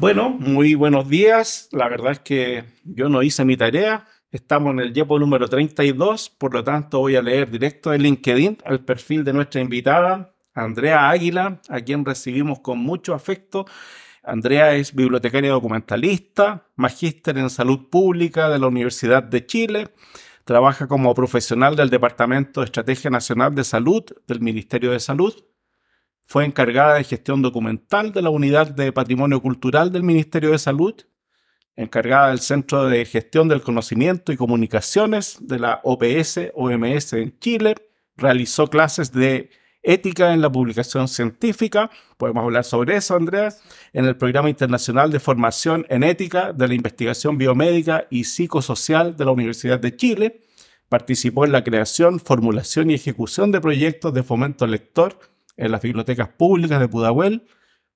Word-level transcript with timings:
Bueno, 0.00 0.30
muy 0.30 0.76
buenos 0.76 1.08
días. 1.08 1.68
La 1.72 1.88
verdad 1.88 2.12
es 2.12 2.20
que 2.20 2.62
yo 2.84 3.08
no 3.08 3.20
hice 3.24 3.44
mi 3.44 3.56
tarea. 3.56 4.06
Estamos 4.30 4.70
en 4.72 4.78
el 4.78 4.94
YEPO 4.94 5.18
número 5.18 5.48
32, 5.48 6.30
por 6.38 6.54
lo 6.54 6.62
tanto 6.62 7.00
voy 7.00 7.16
a 7.16 7.22
leer 7.22 7.50
directo 7.50 7.90
de 7.90 7.98
LinkedIn 7.98 8.58
el 8.64 8.78
perfil 8.84 9.24
de 9.24 9.32
nuestra 9.32 9.60
invitada, 9.60 10.36
Andrea 10.54 11.10
Águila, 11.10 11.60
a 11.68 11.80
quien 11.80 12.04
recibimos 12.04 12.60
con 12.60 12.78
mucho 12.78 13.12
afecto. 13.12 13.66
Andrea 14.22 14.72
es 14.76 14.94
bibliotecaria 14.94 15.50
documentalista, 15.50 16.68
magíster 16.76 17.36
en 17.36 17.50
salud 17.50 17.88
pública 17.90 18.48
de 18.48 18.60
la 18.60 18.68
Universidad 18.68 19.24
de 19.24 19.46
Chile, 19.46 19.88
trabaja 20.44 20.86
como 20.86 21.12
profesional 21.12 21.74
del 21.74 21.90
Departamento 21.90 22.60
de 22.60 22.66
Estrategia 22.66 23.10
Nacional 23.10 23.52
de 23.52 23.64
Salud 23.64 24.04
del 24.28 24.40
Ministerio 24.40 24.92
de 24.92 25.00
Salud 25.00 25.34
fue 26.28 26.44
encargada 26.44 26.96
de 26.96 27.04
gestión 27.04 27.40
documental 27.40 28.12
de 28.12 28.20
la 28.20 28.28
Unidad 28.28 28.68
de 28.68 28.92
Patrimonio 28.92 29.40
Cultural 29.40 29.90
del 29.90 30.02
Ministerio 30.02 30.50
de 30.50 30.58
Salud, 30.58 30.94
encargada 31.74 32.28
del 32.28 32.40
Centro 32.40 32.86
de 32.86 33.06
Gestión 33.06 33.48
del 33.48 33.62
Conocimiento 33.62 34.30
y 34.30 34.36
Comunicaciones 34.36 35.38
de 35.40 35.58
la 35.58 35.80
OPS-OMS 35.84 37.14
en 37.14 37.38
Chile, 37.38 37.76
realizó 38.14 38.66
clases 38.66 39.10
de 39.10 39.48
ética 39.82 40.34
en 40.34 40.42
la 40.42 40.52
publicación 40.52 41.08
científica, 41.08 41.90
podemos 42.18 42.44
hablar 42.44 42.64
sobre 42.64 42.96
eso, 42.96 43.16
Andrea, 43.16 43.54
en 43.94 44.04
el 44.04 44.18
Programa 44.18 44.50
Internacional 44.50 45.10
de 45.10 45.20
Formación 45.20 45.86
en 45.88 46.02
Ética 46.02 46.52
de 46.52 46.68
la 46.68 46.74
Investigación 46.74 47.38
Biomédica 47.38 48.06
y 48.10 48.24
Psicosocial 48.24 49.16
de 49.16 49.24
la 49.24 49.30
Universidad 49.30 49.80
de 49.80 49.96
Chile, 49.96 50.42
participó 50.90 51.46
en 51.46 51.52
la 51.52 51.64
creación, 51.64 52.20
formulación 52.20 52.90
y 52.90 52.94
ejecución 52.94 53.50
de 53.50 53.62
proyectos 53.62 54.12
de 54.12 54.22
fomento 54.22 54.66
lector 54.66 55.18
en 55.58 55.72
las 55.72 55.82
bibliotecas 55.82 56.28
públicas 56.28 56.80
de 56.80 56.88
Pudahuel. 56.88 57.46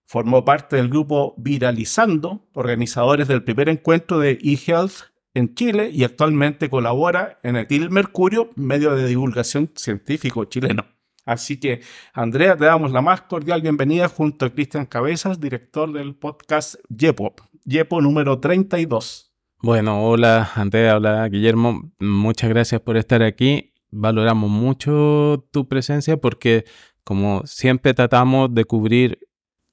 Formó 0.04 0.44
parte 0.44 0.76
del 0.76 0.90
grupo 0.90 1.34
Viralizando, 1.38 2.46
organizadores 2.52 3.28
del 3.28 3.44
primer 3.44 3.70
encuentro 3.70 4.18
de 4.18 4.38
eHealth 4.42 5.12
en 5.32 5.54
Chile 5.54 5.90
y 5.90 6.04
actualmente 6.04 6.68
colabora 6.68 7.38
en 7.42 7.56
el 7.56 7.66
TIL 7.66 7.88
Mercurio, 7.88 8.50
medio 8.56 8.94
de 8.94 9.06
divulgación 9.06 9.70
científico 9.74 10.44
chileno. 10.44 10.84
Así 11.24 11.58
que, 11.58 11.80
Andrea, 12.12 12.56
te 12.56 12.64
damos 12.64 12.90
la 12.90 13.00
más 13.00 13.22
cordial 13.22 13.62
bienvenida 13.62 14.08
junto 14.08 14.44
a 14.44 14.50
Cristian 14.50 14.86
Cabezas, 14.86 15.40
director 15.40 15.92
del 15.92 16.16
podcast 16.16 16.74
Yepo, 16.88 17.34
Yepo 17.64 18.00
número 18.00 18.40
32. 18.40 19.32
Bueno, 19.62 20.04
hola 20.04 20.50
Andrea, 20.56 20.96
hola 20.96 21.28
Guillermo, 21.28 21.92
muchas 22.00 22.50
gracias 22.50 22.80
por 22.80 22.96
estar 22.96 23.22
aquí. 23.22 23.72
Valoramos 23.92 24.50
mucho 24.50 25.46
tu 25.52 25.68
presencia 25.68 26.16
porque 26.16 26.64
como 27.04 27.42
siempre 27.46 27.94
tratamos 27.94 28.54
de 28.54 28.64
cubrir 28.64 29.18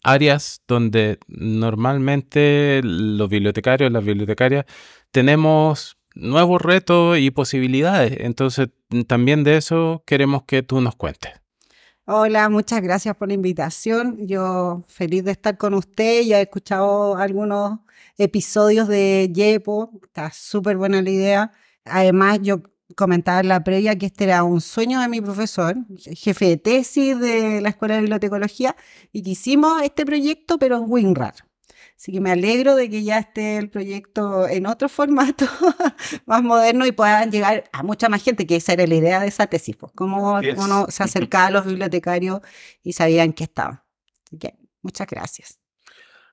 áreas 0.03 0.61
donde 0.67 1.19
normalmente 1.27 2.81
los 2.83 3.29
bibliotecarios, 3.29 3.91
las 3.91 4.03
bibliotecarias, 4.03 4.65
tenemos 5.11 5.97
nuevos 6.15 6.61
retos 6.61 7.17
y 7.19 7.31
posibilidades. 7.31 8.17
Entonces, 8.19 8.69
también 9.07 9.43
de 9.43 9.57
eso 9.57 10.03
queremos 10.05 10.43
que 10.43 10.63
tú 10.63 10.81
nos 10.81 10.95
cuentes. 10.95 11.31
Hola, 12.05 12.49
muchas 12.49 12.81
gracias 12.81 13.15
por 13.15 13.27
la 13.27 13.35
invitación. 13.35 14.17
Yo 14.25 14.83
feliz 14.87 15.23
de 15.23 15.31
estar 15.31 15.57
con 15.57 15.75
usted. 15.75 16.23
Ya 16.23 16.39
he 16.39 16.43
escuchado 16.43 17.15
algunos 17.17 17.79
episodios 18.17 18.87
de 18.87 19.31
Yepo. 19.31 19.91
Está 20.03 20.31
súper 20.31 20.77
buena 20.77 21.03
la 21.03 21.09
idea. 21.11 21.51
Además, 21.85 22.39
yo 22.41 22.63
comentaba 22.95 23.39
en 23.39 23.47
la 23.47 23.63
previa 23.63 23.97
que 23.97 24.07
este 24.07 24.25
era 24.25 24.43
un 24.43 24.61
sueño 24.61 24.99
de 24.99 25.07
mi 25.07 25.21
profesor, 25.21 25.75
jefe 25.97 26.45
de 26.45 26.57
tesis 26.57 27.19
de 27.19 27.61
la 27.61 27.69
Escuela 27.69 27.95
de 27.95 28.01
Bibliotecología, 28.01 28.75
y 29.11 29.21
que 29.23 29.31
hicimos 29.31 29.81
este 29.81 30.05
proyecto, 30.05 30.57
pero 30.59 30.77
en 30.77 30.83
WinRAR. 30.87 31.35
Así 31.95 32.13
que 32.13 32.21
me 32.21 32.31
alegro 32.31 32.75
de 32.75 32.89
que 32.89 33.03
ya 33.03 33.19
esté 33.19 33.57
el 33.57 33.69
proyecto 33.69 34.47
en 34.47 34.65
otro 34.67 34.87
formato, 34.87 35.45
más 36.25 36.41
moderno, 36.41 36.85
y 36.85 36.93
puedan 36.93 37.29
llegar 37.31 37.65
a 37.73 37.83
mucha 37.83 38.07
más 38.07 38.23
gente, 38.23 38.47
que 38.47 38.55
esa 38.55 38.73
era 38.73 38.87
la 38.87 38.95
idea 38.95 39.19
de 39.19 39.27
esa 39.27 39.47
tesis, 39.47 39.75
pues, 39.75 39.91
cómo 39.93 40.39
uno 40.57 40.87
se 40.89 41.03
acercaba 41.03 41.47
a 41.47 41.51
los 41.51 41.65
bibliotecarios 41.65 42.39
y 42.83 42.93
sabían 42.93 43.33
que 43.33 43.43
estaban. 43.43 43.81
Así 44.25 44.37
que 44.37 44.55
muchas 44.81 45.07
gracias. 45.07 45.58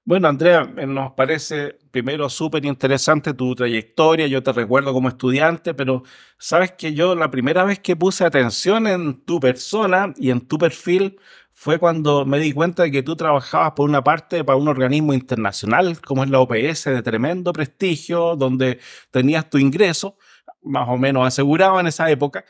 Bueno, 0.09 0.29
Andrea, 0.29 0.73
eh, 0.77 0.87
nos 0.87 1.15
parece 1.15 1.81
primero 1.91 2.29
súper 2.31 2.65
interesante 2.65 3.35
tu 3.35 3.57
trayectoria. 3.57 4.29
Yo 4.29 4.41
te 4.41 4.53
recuerdo 4.53 4.93
como 4.93 5.09
estudiante, 5.09 5.75
pero 5.75 6.05
sabes 6.39 6.71
que 6.71 6.95
yo 6.95 7.17
la 7.17 7.29
primera 7.29 7.65
vez 7.65 7.81
que 7.81 7.97
puse 7.97 8.25
atención 8.25 8.87
en 8.87 9.25
tu 9.25 9.41
persona 9.41 10.15
y 10.17 10.31
en 10.31 10.47
tu 10.47 10.59
perfil 10.59 11.19
fue 11.53 11.81
cuando 11.81 12.25
me 12.25 12.39
di 12.39 12.53
cuenta 12.53 12.85
de 12.85 12.93
que 12.93 13.03
tú 13.03 13.17
trabajabas 13.17 13.73
por 13.73 13.89
una 13.89 14.05
parte 14.05 14.45
para 14.45 14.57
un 14.57 14.69
organismo 14.69 15.13
internacional 15.13 16.01
como 16.01 16.23
es 16.23 16.31
la 16.31 16.39
OPS 16.39 16.85
de 16.85 17.03
tremendo 17.03 17.53
prestigio, 17.53 18.37
donde 18.37 18.79
tenías 19.11 19.51
tu 19.51 19.59
ingreso 19.59 20.19
más 20.63 20.89
o 20.89 20.97
menos 20.99 21.27
asegurado 21.27 21.81
en 21.81 21.89
esa 21.89 22.09
época 22.13 22.45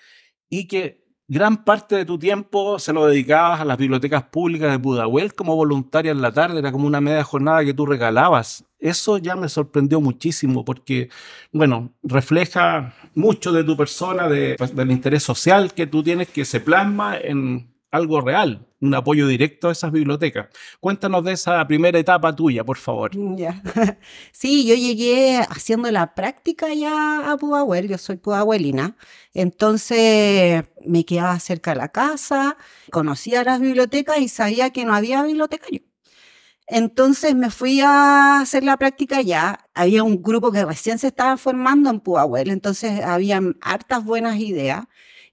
y 0.50 0.68
que 0.68 1.05
gran 1.28 1.64
parte 1.64 1.96
de 1.96 2.04
tu 2.04 2.18
tiempo 2.18 2.78
se 2.78 2.92
lo 2.92 3.06
dedicabas 3.06 3.60
a 3.60 3.64
las 3.64 3.78
bibliotecas 3.78 4.24
públicas 4.24 4.70
de 4.70 4.78
Pudahuel 4.78 5.34
como 5.34 5.56
voluntaria 5.56 6.12
en 6.12 6.22
la 6.22 6.32
tarde, 6.32 6.58
era 6.58 6.72
como 6.72 6.86
una 6.86 7.00
media 7.00 7.24
jornada 7.24 7.64
que 7.64 7.74
tú 7.74 7.86
regalabas. 7.86 8.64
Eso 8.78 9.18
ya 9.18 9.34
me 9.36 9.48
sorprendió 9.48 10.00
muchísimo 10.00 10.64
porque, 10.64 11.08
bueno, 11.52 11.92
refleja 12.02 12.94
mucho 13.14 13.52
de 13.52 13.64
tu 13.64 13.76
persona, 13.76 14.28
pues, 14.56 14.76
del 14.76 14.90
interés 14.90 15.22
social 15.22 15.72
que 15.72 15.86
tú 15.86 16.02
tienes 16.02 16.28
que 16.28 16.44
se 16.44 16.60
plasma 16.60 17.16
en 17.16 17.75
algo 17.96 18.20
real, 18.20 18.66
un 18.80 18.94
apoyo 18.94 19.26
directo 19.26 19.68
a 19.68 19.72
esas 19.72 19.92
bibliotecas. 19.92 20.48
Cuéntanos 20.80 21.24
de 21.24 21.32
esa 21.32 21.66
primera 21.66 21.98
etapa 21.98 22.34
tuya, 22.34 22.64
por 22.64 22.76
favor. 22.78 23.10
Sí, 24.32 24.66
yo 24.66 24.74
llegué 24.74 25.38
haciendo 25.38 25.90
la 25.90 26.14
práctica 26.14 26.72
ya 26.74 27.32
a 27.32 27.36
Pudahuel, 27.36 27.88
yo 27.88 27.98
soy 27.98 28.16
pudahuelina, 28.16 28.96
entonces 29.34 30.64
me 30.84 31.04
quedaba 31.04 31.38
cerca 31.40 31.72
de 31.72 31.78
la 31.78 31.88
casa, 31.88 32.56
conocía 32.90 33.44
las 33.44 33.60
bibliotecas 33.60 34.18
y 34.18 34.28
sabía 34.28 34.70
que 34.70 34.84
no 34.84 34.94
había 34.94 35.22
bibliotecario. 35.22 35.82
Entonces 36.68 37.34
me 37.36 37.50
fui 37.50 37.80
a 37.80 38.40
hacer 38.40 38.64
la 38.64 38.76
práctica 38.76 39.20
ya. 39.22 39.68
Había 39.74 40.02
un 40.02 40.22
grupo 40.22 40.50
que 40.50 40.64
recién 40.64 40.98
se 40.98 41.08
estaba 41.08 41.36
formando 41.36 41.90
en 41.90 42.00
Pudahuel, 42.00 42.50
entonces 42.50 43.00
habían 43.04 43.56
hartas 43.60 44.04
buenas 44.04 44.38
ideas. 44.40 44.86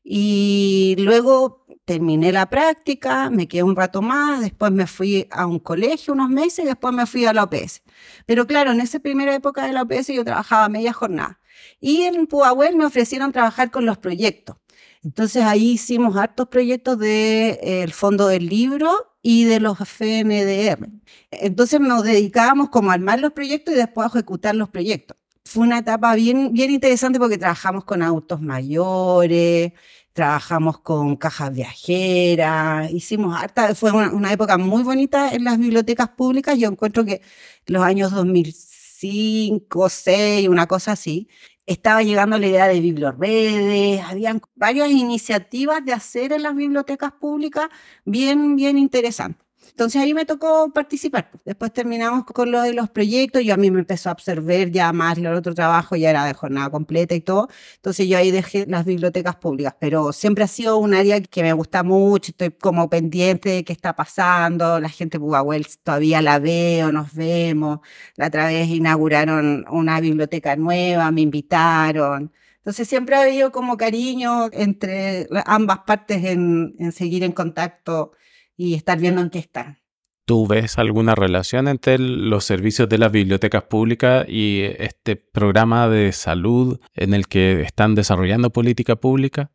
Y 0.04 0.96
luego 1.00 1.63
terminé 1.86 2.32
la 2.32 2.50
práctica, 2.50 3.30
me 3.30 3.48
quedé 3.48 3.64
un 3.64 3.76
rato 3.76 4.02
más, 4.02 4.42
después 4.42 4.72
me 4.72 4.88
fui 4.88 5.28
a 5.32 5.46
un 5.46 5.60
colegio 5.60 6.14
unos 6.14 6.30
meses 6.30 6.66
y 6.66 6.68
después 6.68 6.94
me 6.94 7.06
fui 7.06 7.26
a 7.26 7.34
la 7.34 7.44
OPS. 7.44 7.82
Pero 8.26 8.48
claro, 8.48 8.72
en 8.72 8.82
esa 8.82 9.00
primera 9.00 9.36
época 9.36 9.66
de 9.66 9.74
la 9.74 9.84
OPS 9.84 10.08
yo 10.08 10.24
trabajaba 10.24 10.70
media 10.70 10.94
jornada. 10.94 11.40
Y 11.80 12.04
en 12.04 12.28
Pudahuel 12.28 12.76
me 12.76 12.86
ofrecieron 12.86 13.32
trabajar 13.32 13.72
con 13.72 13.86
los 13.86 13.98
proyectos. 13.98 14.58
Entonces 15.04 15.44
ahí 15.44 15.72
hicimos 15.72 16.16
hartos 16.16 16.48
proyectos 16.48 16.98
del 16.98 17.10
de, 17.10 17.60
eh, 17.84 17.88
Fondo 17.90 18.28
del 18.28 18.48
Libro 18.48 18.90
y 19.22 19.44
de 19.44 19.60
los 19.60 19.80
FNDR. 19.80 20.90
Entonces 21.32 21.80
nos 21.82 22.04
dedicábamos 22.04 22.70
como 22.70 22.92
a 22.92 22.94
armar 22.94 23.20
los 23.20 23.34
proyectos 23.34 23.74
y 23.74 23.78
después 23.78 24.06
a 24.06 24.10
ejecutar 24.10 24.56
los 24.56 24.70
proyectos. 24.70 25.18
Fue 25.46 25.64
una 25.64 25.80
etapa 25.80 26.16
bien, 26.16 26.54
bien 26.54 26.72
interesante 26.72 27.20
porque 27.20 27.38
trabajamos 27.38 27.84
con 27.84 28.02
autos 28.02 28.42
mayores, 28.42 29.74
trabajamos 30.14 30.80
con 30.80 31.16
cajas 31.18 31.54
viajeras, 31.54 32.92
hicimos 32.92 33.36
harta, 33.36 33.76
fue 33.76 33.92
una, 33.92 34.32
época 34.32 34.58
muy 34.58 34.84
bonita 34.84 35.34
en 35.34 35.44
las 35.44 35.58
bibliotecas 35.58 36.10
públicas. 36.10 36.58
Yo 36.58 36.70
encuentro 36.70 37.04
que 37.04 37.22
los 37.66 37.84
años 37.84 38.12
2005, 38.12 39.80
2006, 39.80 40.48
una 40.50 40.68
cosa 40.68 40.94
así, 40.94 41.28
estaba 41.66 42.04
llegando 42.04 42.38
la 42.38 42.48
idea 42.48 42.68
de 42.68 42.80
biblioredes, 42.80 44.02
habían 44.04 44.42
varias 44.56 44.90
iniciativas 44.90 45.84
de 45.84 45.94
hacer 45.94 46.34
en 46.34 46.44
las 46.44 46.56
bibliotecas 46.56 47.14
públicas 47.14 47.70
bien, 48.06 48.56
bien 48.56 48.78
interesantes. 48.78 49.44
Entonces 49.70 50.02
ahí 50.02 50.14
me 50.14 50.26
tocó 50.26 50.72
participar. 50.74 51.32
Después 51.46 51.74
terminamos 51.74 52.26
con 52.26 52.52
lo 52.52 52.62
de 52.62 52.74
los 52.74 52.90
proyectos. 52.90 53.44
Yo 53.44 53.54
a 53.54 53.58
mí 53.58 53.72
me 53.72 53.80
empezó 53.80 54.10
a 54.10 54.12
absorber 54.14 54.72
ya 54.72 54.92
más 54.94 55.18
el 55.18 55.28
otro 55.28 55.54
trabajo, 55.54 55.96
ya 55.96 56.10
era 56.10 56.26
de 56.26 56.34
jornada 56.34 56.70
completa 56.70 57.16
y 57.16 57.22
todo. 57.22 57.50
Entonces 57.76 58.08
yo 58.08 58.18
ahí 58.18 58.32
dejé 58.32 58.66
las 58.68 58.86
bibliotecas 58.86 59.36
públicas. 59.36 59.76
Pero 59.80 60.14
siempre 60.14 60.44
ha 60.44 60.48
sido 60.48 60.78
un 60.78 60.94
área 60.94 61.22
que 61.22 61.44
me 61.44 61.54
gusta 61.54 61.84
mucho. 61.84 62.32
Estoy 62.32 62.52
como 62.52 62.90
pendiente 62.90 63.50
de 63.50 63.64
qué 63.64 63.74
está 63.74 63.96
pasando. 63.96 64.80
La 64.80 64.90
gente 64.90 65.20
Pugahuel 65.20 65.66
todavía 65.84 66.22
la 66.22 66.40
veo, 66.40 66.92
nos 66.92 67.14
vemos. 67.14 67.80
La 68.16 68.28
otra 68.28 68.48
vez 68.48 68.68
inauguraron 68.70 69.66
una 69.70 70.00
biblioteca 70.00 70.56
nueva, 70.56 71.12
me 71.12 71.22
invitaron. 71.22 72.32
Entonces 72.58 72.88
siempre 72.88 73.16
ha 73.16 73.24
habido 73.24 73.52
como 73.52 73.76
cariño 73.78 74.50
entre 74.54 75.28
ambas 75.46 75.80
partes 75.80 76.24
en, 76.24 76.76
en 76.80 76.92
seguir 76.94 77.24
en 77.24 77.34
contacto 77.34 78.14
y 78.56 78.76
estar 78.76 79.00
viendo 79.00 79.22
en 79.22 79.30
qué 79.30 79.40
están. 79.40 79.80
¿Tú 80.26 80.48
ves 80.48 80.78
alguna 80.78 81.16
relación 81.16 81.68
entre 81.68 82.00
los 82.00 82.46
servicios 82.46 82.88
de 82.88 82.98
las 82.98 83.12
bibliotecas 83.12 83.64
públicas 83.64 84.26
y 84.30 84.62
este 84.78 85.18
programa 85.18 85.90
de 85.90 86.14
salud 86.14 86.80
en 86.94 87.14
el 87.14 87.28
que 87.28 87.62
están 87.62 87.94
desarrollando 87.94 88.50
política 88.50 88.96
pública? 88.96 89.52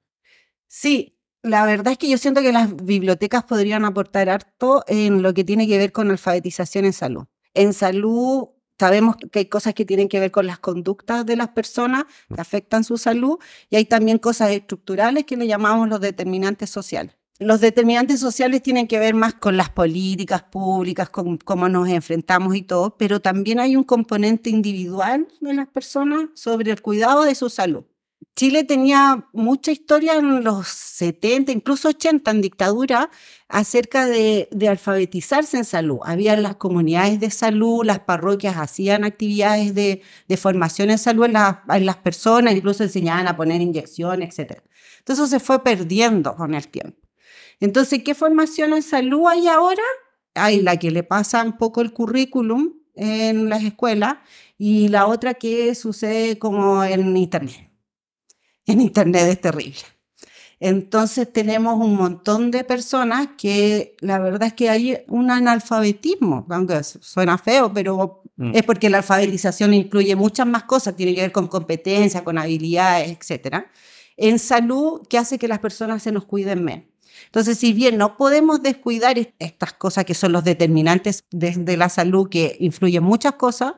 Sí, 0.66 1.18
la 1.42 1.64
verdad 1.64 1.92
es 1.92 1.98
que 1.98 2.10
yo 2.10 2.18
siento 2.18 2.42
que 2.42 2.52
las 2.52 2.76
bibliotecas 2.84 3.44
podrían 3.44 3.86
aportar 3.86 4.28
harto 4.28 4.84
en 4.88 5.22
lo 5.22 5.32
que 5.32 5.44
tiene 5.44 5.66
que 5.66 5.78
ver 5.78 5.92
con 5.92 6.10
alfabetización 6.10 6.84
en 6.84 6.92
salud. 6.92 7.24
En 7.54 7.72
salud 7.72 8.48
sabemos 8.78 9.16
que 9.32 9.40
hay 9.40 9.46
cosas 9.46 9.74
que 9.74 9.84
tienen 9.84 10.08
que 10.08 10.20
ver 10.20 10.30
con 10.30 10.46
las 10.46 10.58
conductas 10.58 11.24
de 11.24 11.36
las 11.36 11.48
personas 11.48 12.04
que 12.34 12.40
afectan 12.40 12.84
su 12.84 12.98
salud 12.98 13.38
y 13.70 13.76
hay 13.76 13.86
también 13.86 14.18
cosas 14.18 14.50
estructurales 14.50 15.24
que 15.24 15.36
le 15.36 15.46
llamamos 15.46 15.88
los 15.88 16.00
determinantes 16.00 16.70
sociales. 16.70 17.17
Los 17.40 17.60
determinantes 17.60 18.18
sociales 18.18 18.64
tienen 18.64 18.88
que 18.88 18.98
ver 18.98 19.14
más 19.14 19.34
con 19.34 19.56
las 19.56 19.70
políticas 19.70 20.42
públicas, 20.42 21.08
con 21.08 21.36
cómo 21.36 21.68
nos 21.68 21.88
enfrentamos 21.88 22.56
y 22.56 22.62
todo, 22.62 22.96
pero 22.96 23.20
también 23.20 23.60
hay 23.60 23.76
un 23.76 23.84
componente 23.84 24.50
individual 24.50 25.28
de 25.40 25.54
las 25.54 25.68
personas 25.68 26.30
sobre 26.34 26.72
el 26.72 26.82
cuidado 26.82 27.22
de 27.22 27.36
su 27.36 27.48
salud. 27.48 27.84
Chile 28.34 28.64
tenía 28.64 29.28
mucha 29.32 29.70
historia 29.70 30.14
en 30.14 30.42
los 30.42 30.66
70, 30.66 31.52
incluso 31.52 31.88
80 31.88 32.28
en 32.28 32.40
dictadura, 32.40 33.10
acerca 33.48 34.06
de, 34.06 34.48
alfabetizarse 34.68 35.58
en 35.58 35.64
salud. 35.64 35.98
Había 36.04 36.36
las 36.36 36.56
comunidades 36.56 37.20
de 37.20 37.30
salud, 37.30 37.84
las 37.84 38.00
parroquias 38.00 38.56
hacían 38.56 39.04
actividades 39.04 39.74
de, 39.74 40.02
formación 40.36 40.90
en 40.90 40.98
salud 40.98 41.26
en, 41.26 41.34
las 41.86 41.96
personas, 41.98 42.54
incluso 42.54 42.82
enseñaban 42.82 43.28
a 43.28 43.36
poner 43.36 43.60
inyecciones, 43.60 44.36
etc. 44.36 44.60
Entonces 44.98 45.30
se 45.30 45.40
fue 45.40 45.62
perdiendo 45.62 46.34
con 46.34 46.54
el 46.54 46.66
tiempo. 46.66 47.07
Entonces, 47.60 48.02
¿qué 48.04 48.14
formación 48.14 48.72
en 48.72 48.82
salud 48.82 49.26
hay 49.28 49.48
ahora? 49.48 49.82
Hay 50.34 50.62
la 50.62 50.76
que 50.76 50.90
le 50.90 51.02
pasa 51.02 51.42
un 51.42 51.58
poco 51.58 51.80
el 51.80 51.92
currículum 51.92 52.74
en 52.94 53.48
las 53.48 53.62
escuelas 53.64 54.16
y 54.56 54.88
la 54.88 55.06
otra 55.06 55.34
que 55.34 55.74
sucede 55.74 56.38
como 56.38 56.82
en 56.84 57.16
Internet. 57.16 57.70
En 58.66 58.80
Internet 58.80 59.28
es 59.28 59.40
terrible. 59.40 59.80
Entonces 60.60 61.32
tenemos 61.32 61.74
un 61.78 61.94
montón 61.94 62.50
de 62.50 62.64
personas 62.64 63.28
que 63.38 63.96
la 64.00 64.18
verdad 64.18 64.48
es 64.48 64.54
que 64.54 64.68
hay 64.68 64.98
un 65.06 65.30
analfabetismo, 65.30 66.46
aunque 66.50 66.82
suena 66.82 67.38
feo, 67.38 67.72
pero 67.72 68.22
mm. 68.36 68.56
es 68.56 68.64
porque 68.64 68.90
la 68.90 68.98
alfabetización 68.98 69.72
incluye 69.72 70.16
muchas 70.16 70.48
más 70.48 70.64
cosas, 70.64 70.96
tiene 70.96 71.14
que 71.14 71.20
ver 71.20 71.32
con 71.32 71.46
competencias, 71.46 72.22
con 72.24 72.38
habilidades, 72.38 73.16
etc. 73.30 73.66
En 74.16 74.40
salud, 74.40 75.06
que 75.08 75.18
hace 75.18 75.38
que 75.38 75.46
las 75.46 75.60
personas 75.60 76.02
se 76.02 76.10
nos 76.10 76.24
cuiden 76.24 76.64
menos. 76.64 76.87
Entonces, 77.26 77.58
si 77.58 77.72
bien 77.72 77.98
no 77.98 78.16
podemos 78.16 78.62
descuidar 78.62 79.16
estas 79.38 79.72
cosas 79.74 80.04
que 80.04 80.14
son 80.14 80.32
los 80.32 80.44
determinantes 80.44 81.24
de, 81.30 81.76
la 81.76 81.88
salud, 81.88 82.28
que 82.28 82.56
influyen 82.60 83.02
muchas 83.02 83.34
cosas, 83.34 83.74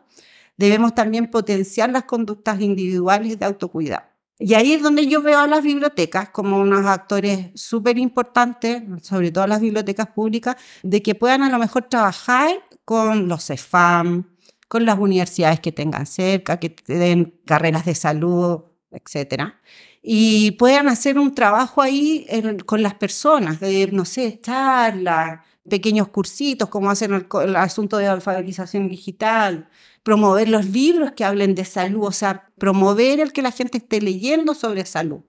debemos 0.57 0.95
también 0.95 1.31
potenciar 1.31 1.91
las 1.91 2.05
conductas 2.05 2.61
individuales 2.61 3.39
de 3.39 3.47
autocuidado. 3.47 4.05
Y 4.39 4.55
ahí 4.55 4.73
es 4.73 4.83
donde 4.83 5.07
yo 5.07 5.21
veo 5.21 5.39
a 5.39 5.47
las 5.47 5.63
bibliotecas 5.63 6.31
como 6.31 6.59
unos 6.59 6.87
actores 6.87 7.51
súper 7.55 7.99
importantes, 7.99 8.83
sobre 9.03 9.31
todo 9.33 9.47
las 9.47 9.61
bibliotecas 9.61 10.07
públicas, 10.09 10.57
de 10.83 11.03
que 11.03 11.15
puedan 11.15 11.43
a 11.43 11.51
lo 11.51 11.59
mejor 11.59 11.83
trabajar 11.83 12.51
con 12.85 13.29
los 13.29 13.45
CEFAM, 13.45 14.25
con 14.67 14.85
las 14.87 14.99
universidades 14.99 15.61
que 15.61 15.73
tengan 15.73 16.07
cerca, 16.07 16.59
que 16.59 16.75
den 16.87 17.41
carreras 17.45 17.85
de 17.85 17.95
salud, 17.95 18.63
etcétera 18.91 19.61
y 20.03 20.53
puedan 20.53 20.89
hacer 20.89 21.19
un 21.19 21.35
trabajo 21.35 21.83
ahí 21.83 22.27
con 22.67 22.83
las 22.83 22.95
personas, 22.95 23.61
de, 23.61 23.89
no 23.93 24.05
sé, 24.05 24.41
charlas, 24.41 25.41
pequeños 25.69 26.09
cursitos, 26.09 26.69
como 26.69 26.91
hacen 26.91 27.13
el, 27.13 27.57
asunto 27.57 27.99
de 27.99 28.07
alfabetización 28.07 28.89
digital, 28.89 29.69
promover 30.03 30.49
los 30.49 30.67
libros 30.67 31.13
que 31.13 31.25
hablen 31.25 31.55
de 31.55 31.65
salud, 31.65 32.07
o 32.07 32.13
sea, 32.13 32.51
promover 32.59 33.21
el 33.21 33.33
que 33.33 33.43
la 33.43 33.53
gente 33.53 33.79
esté 33.79 34.01
leyendo 34.01 34.55
sobre 34.55 34.87
salud. 34.87 35.21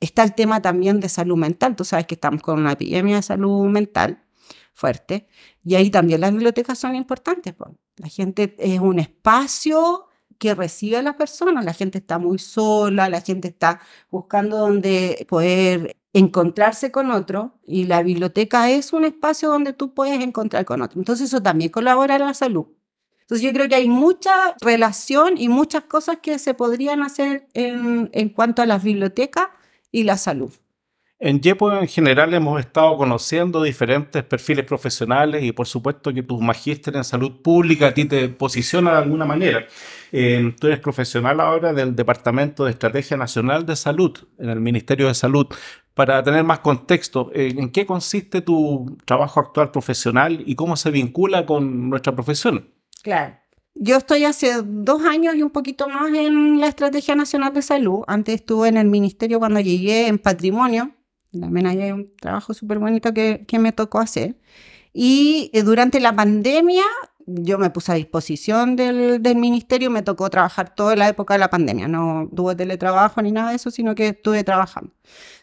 Está 0.00 0.22
el 0.24 0.34
tema 0.34 0.62
también 0.62 1.00
de 1.00 1.08
salud 1.08 1.36
mental, 1.36 1.76
tú 1.76 1.84
sabes 1.84 2.06
que 2.06 2.14
estamos 2.14 2.42
con 2.42 2.58
una 2.58 2.72
epidemia 2.72 3.16
de 3.16 3.22
salud 3.22 3.66
mental 3.66 4.24
fuerte, 4.72 5.28
y 5.62 5.74
ahí 5.74 5.90
también 5.90 6.22
las 6.22 6.32
bibliotecas 6.32 6.78
son 6.78 6.94
importantes. 6.96 7.54
La 7.96 8.08
gente 8.08 8.56
es 8.58 8.80
un 8.80 8.98
espacio 8.98 10.08
que 10.38 10.54
recibe 10.54 10.96
a 10.96 11.02
las 11.02 11.16
personas. 11.16 11.64
La 11.64 11.72
gente 11.72 11.98
está 11.98 12.18
muy 12.18 12.38
sola, 12.38 13.08
la 13.08 13.20
gente 13.20 13.48
está 13.48 13.80
buscando 14.10 14.58
donde 14.58 15.26
poder 15.28 15.96
encontrarse 16.12 16.92
con 16.92 17.10
otro 17.10 17.58
y 17.66 17.84
la 17.84 18.02
biblioteca 18.02 18.70
es 18.70 18.92
un 18.92 19.04
espacio 19.04 19.50
donde 19.50 19.72
tú 19.72 19.94
puedes 19.94 20.20
encontrar 20.22 20.64
con 20.64 20.80
otro. 20.82 21.00
Entonces 21.00 21.28
eso 21.28 21.42
también 21.42 21.70
colabora 21.70 22.16
en 22.16 22.22
la 22.22 22.34
salud. 22.34 22.66
Entonces 23.22 23.44
yo 23.44 23.52
creo 23.52 23.68
que 23.68 23.74
hay 23.74 23.88
mucha 23.88 24.54
relación 24.60 25.34
y 25.38 25.48
muchas 25.48 25.84
cosas 25.84 26.18
que 26.22 26.38
se 26.38 26.54
podrían 26.54 27.02
hacer 27.02 27.48
en, 27.54 28.10
en 28.12 28.28
cuanto 28.28 28.62
a 28.62 28.66
las 28.66 28.82
bibliotecas 28.82 29.48
y 29.90 30.04
la 30.04 30.18
salud. 30.18 30.52
En 31.20 31.40
YEPO 31.40 31.72
en 31.72 31.88
general 31.88 32.34
hemos 32.34 32.58
estado 32.58 32.96
conociendo 32.96 33.62
diferentes 33.62 34.22
perfiles 34.24 34.64
profesionales 34.64 35.44
y 35.44 35.52
por 35.52 35.66
supuesto 35.66 36.12
que 36.12 36.24
tu 36.24 36.40
magíster 36.40 36.96
en 36.96 37.04
salud 37.04 37.40
pública 37.40 37.88
a 37.88 37.94
ti 37.94 38.04
te 38.04 38.28
posiciona 38.28 38.92
de 38.92 38.98
alguna 38.98 39.24
manera. 39.24 39.64
Eh, 40.10 40.54
tú 40.60 40.66
eres 40.66 40.80
profesional 40.80 41.40
ahora 41.40 41.72
del 41.72 41.94
Departamento 41.94 42.64
de 42.64 42.72
Estrategia 42.72 43.16
Nacional 43.16 43.64
de 43.64 43.76
Salud 43.76 44.18
en 44.38 44.50
el 44.50 44.60
Ministerio 44.60 45.06
de 45.06 45.14
Salud. 45.14 45.46
Para 45.94 46.20
tener 46.24 46.42
más 46.42 46.58
contexto, 46.58 47.30
eh, 47.32 47.54
¿en 47.56 47.70
qué 47.70 47.86
consiste 47.86 48.40
tu 48.40 48.96
trabajo 49.04 49.38
actual 49.38 49.70
profesional 49.70 50.42
y 50.44 50.56
cómo 50.56 50.76
se 50.76 50.90
vincula 50.90 51.46
con 51.46 51.88
nuestra 51.90 52.12
profesión? 52.12 52.68
Claro. 53.02 53.36
Yo 53.76 53.96
estoy 53.96 54.24
hace 54.24 54.62
dos 54.64 55.02
años 55.04 55.34
y 55.36 55.42
un 55.42 55.50
poquito 55.50 55.88
más 55.88 56.12
en 56.12 56.60
la 56.60 56.66
Estrategia 56.68 57.14
Nacional 57.14 57.54
de 57.54 57.62
Salud. 57.62 58.02
Antes 58.06 58.36
estuve 58.36 58.68
en 58.68 58.76
el 58.76 58.86
ministerio 58.86 59.38
cuando 59.38 59.60
llegué 59.60 60.06
en 60.06 60.18
patrimonio, 60.18 60.92
también 61.40 61.66
hay 61.66 61.92
un 61.92 62.14
trabajo 62.16 62.54
súper 62.54 62.78
bonito 62.78 63.12
que, 63.14 63.44
que, 63.46 63.58
me 63.58 63.72
tocó 63.72 64.00
hacer. 64.00 64.36
Y 64.92 65.50
eh, 65.52 65.62
durante 65.62 66.00
la 66.00 66.14
pandemia 66.14 66.84
yo 67.26 67.58
me 67.58 67.70
puse 67.70 67.92
a 67.92 67.94
disposición 67.94 68.76
del, 68.76 69.22
del, 69.22 69.36
ministerio, 69.36 69.90
me 69.90 70.02
tocó 70.02 70.28
trabajar 70.30 70.74
toda 70.74 70.94
la 70.96 71.08
época 71.08 71.34
de 71.34 71.40
la 71.40 71.50
pandemia. 71.50 71.88
No 71.88 72.28
tuve 72.34 72.54
teletrabajo 72.54 73.22
ni 73.22 73.32
nada 73.32 73.50
de 73.50 73.56
eso, 73.56 73.70
sino 73.70 73.94
que 73.94 74.08
estuve 74.08 74.44
trabajando. 74.44 74.92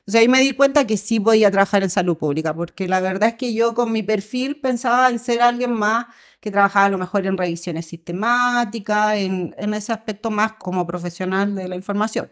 O 0.08 0.12
sea, 0.12 0.22
ahí 0.22 0.28
me 0.28 0.40
di 0.42 0.54
cuenta 0.54 0.86
que 0.86 0.98
sí 0.98 1.20
podía 1.20 1.52
trabajar 1.52 1.84
en 1.84 1.90
salud 1.90 2.18
pública, 2.18 2.54
porque 2.54 2.88
la 2.88 3.00
verdad 3.00 3.30
es 3.30 3.36
que 3.36 3.54
yo 3.54 3.74
con 3.74 3.92
mi 3.92 4.04
perfil 4.04 4.60
pensaba 4.60 5.10
en 5.10 5.20
ser 5.20 5.42
alguien 5.42 5.74
más 5.74 6.06
que 6.40 6.52
trabajaba 6.52 6.86
a 6.86 6.90
lo 6.90 6.98
mejor 6.98 7.26
en 7.26 7.38
revisiones 7.38 7.86
sistemáticas, 7.86 9.16
en, 9.18 9.56
en 9.58 9.74
ese 9.74 9.92
aspecto 9.94 10.32
más 10.32 10.54
como 10.54 10.86
profesional 10.88 11.56
de 11.56 11.68
la 11.68 11.76
información. 11.76 12.32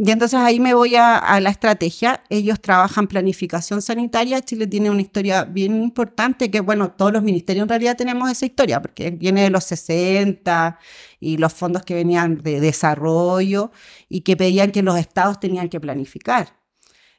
Y 0.00 0.12
entonces 0.12 0.38
ahí 0.38 0.60
me 0.60 0.74
voy 0.74 0.94
a, 0.94 1.40
la 1.40 1.50
estrategia. 1.50 2.22
Ellos 2.30 2.60
trabajan 2.60 3.08
planificación 3.08 3.82
sanitaria. 3.82 4.40
Chile 4.40 4.68
tiene 4.68 4.90
una 4.90 5.02
historia 5.02 5.42
bien 5.42 5.82
importante 5.82 6.52
que, 6.52 6.60
bueno, 6.60 6.92
todos 6.92 7.12
los 7.12 7.24
ministerios 7.24 7.64
en 7.64 7.68
realidad 7.68 7.96
tenemos 7.96 8.30
esa 8.30 8.46
historia, 8.46 8.80
porque 8.80 9.10
viene 9.10 9.42
de 9.42 9.50
los 9.50 9.64
60 9.64 10.78
y 11.18 11.36
los 11.38 11.52
fondos 11.52 11.82
que 11.82 11.94
venían 11.94 12.38
de 12.38 12.60
desarrollo 12.60 13.72
y 14.08 14.20
que 14.20 14.36
pedían 14.36 14.70
que 14.70 14.82
los 14.82 14.96
estados 14.96 15.40
tenían 15.40 15.68
que 15.68 15.80
planificar. 15.80 16.56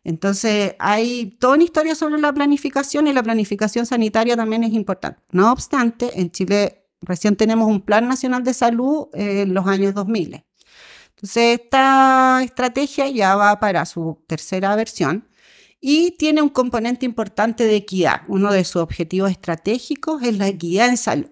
Entonces, 0.06 0.76
hay 0.80 1.38
toda 1.40 1.56
una 1.56 1.66
historia 1.66 1.96
sobre 1.96 2.22
la 2.22 2.34
planificación 2.34 3.08
y 3.08 3.14
la 3.14 3.24
planificación 3.24 3.86
sanitaria 3.86 4.38
también 4.38 4.64
es 4.64 4.72
importante. 4.74 5.20
No 5.32 5.52
obstante, 5.52 6.18
en 6.20 6.32
Chile 6.32 6.86
recién 7.02 7.36
tenemos 7.36 7.68
un 7.68 7.82
Plan 7.82 8.08
Nacional 8.08 8.44
de 8.46 8.54
Salud 8.54 9.08
en 9.14 9.54
los 9.54 9.68
años 9.68 9.94
2000 9.94 10.46
entonces, 11.22 11.60
esta 11.60 12.42
estrategia 12.44 13.10
ya 13.10 13.36
va 13.36 13.60
para 13.60 13.86
su 13.86 14.24
tercera 14.26 14.74
versión 14.78 15.28
y 15.82 16.12
tiene 16.12 16.42
un 16.42 16.48
componente 16.48 17.06
importante 17.06 17.66
de 17.66 17.76
equidad. 17.76 18.22
Uno 18.30 18.54
de 18.54 18.64
sus 18.64 18.78
objetivos 18.78 19.30
estratégicos 19.30 20.24
es 20.24 20.38
la 20.38 20.48
equidad 20.48 20.88
en 20.88 20.96
salud. 20.96 21.30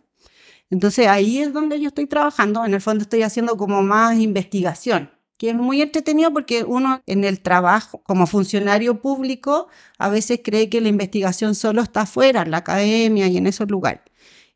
Entonces, 0.70 1.08
ahí 1.08 1.40
es 1.40 1.54
donde 1.54 1.80
yo 1.80 1.88
estoy 1.88 2.06
trabajando. 2.06 2.66
En 2.66 2.74
el 2.74 2.82
fondo 2.82 3.04
estoy 3.04 3.22
haciendo 3.22 3.56
como 3.56 3.82
más 3.82 4.20
investigación, 4.20 5.10
que 5.38 5.52
es 5.52 5.56
muy 5.56 5.82
entretenido 5.82 6.34
porque 6.34 6.66
uno 6.66 7.02
en 7.06 7.24
el 7.24 7.40
trabajo 7.40 8.02
como 8.04 8.28
funcionario 8.28 9.02
público 9.02 9.70
a 9.98 10.10
veces 10.10 10.42
cree 10.44 10.70
que 10.70 10.82
la 10.82 10.90
investigación 10.90 11.56
solo 11.56 11.82
está 11.82 12.02
afuera, 12.02 12.42
en 12.42 12.52
la 12.52 12.58
academia 12.58 13.28
y 13.28 13.38
en 13.38 13.48
esos 13.48 13.70
lugares. 13.70 14.02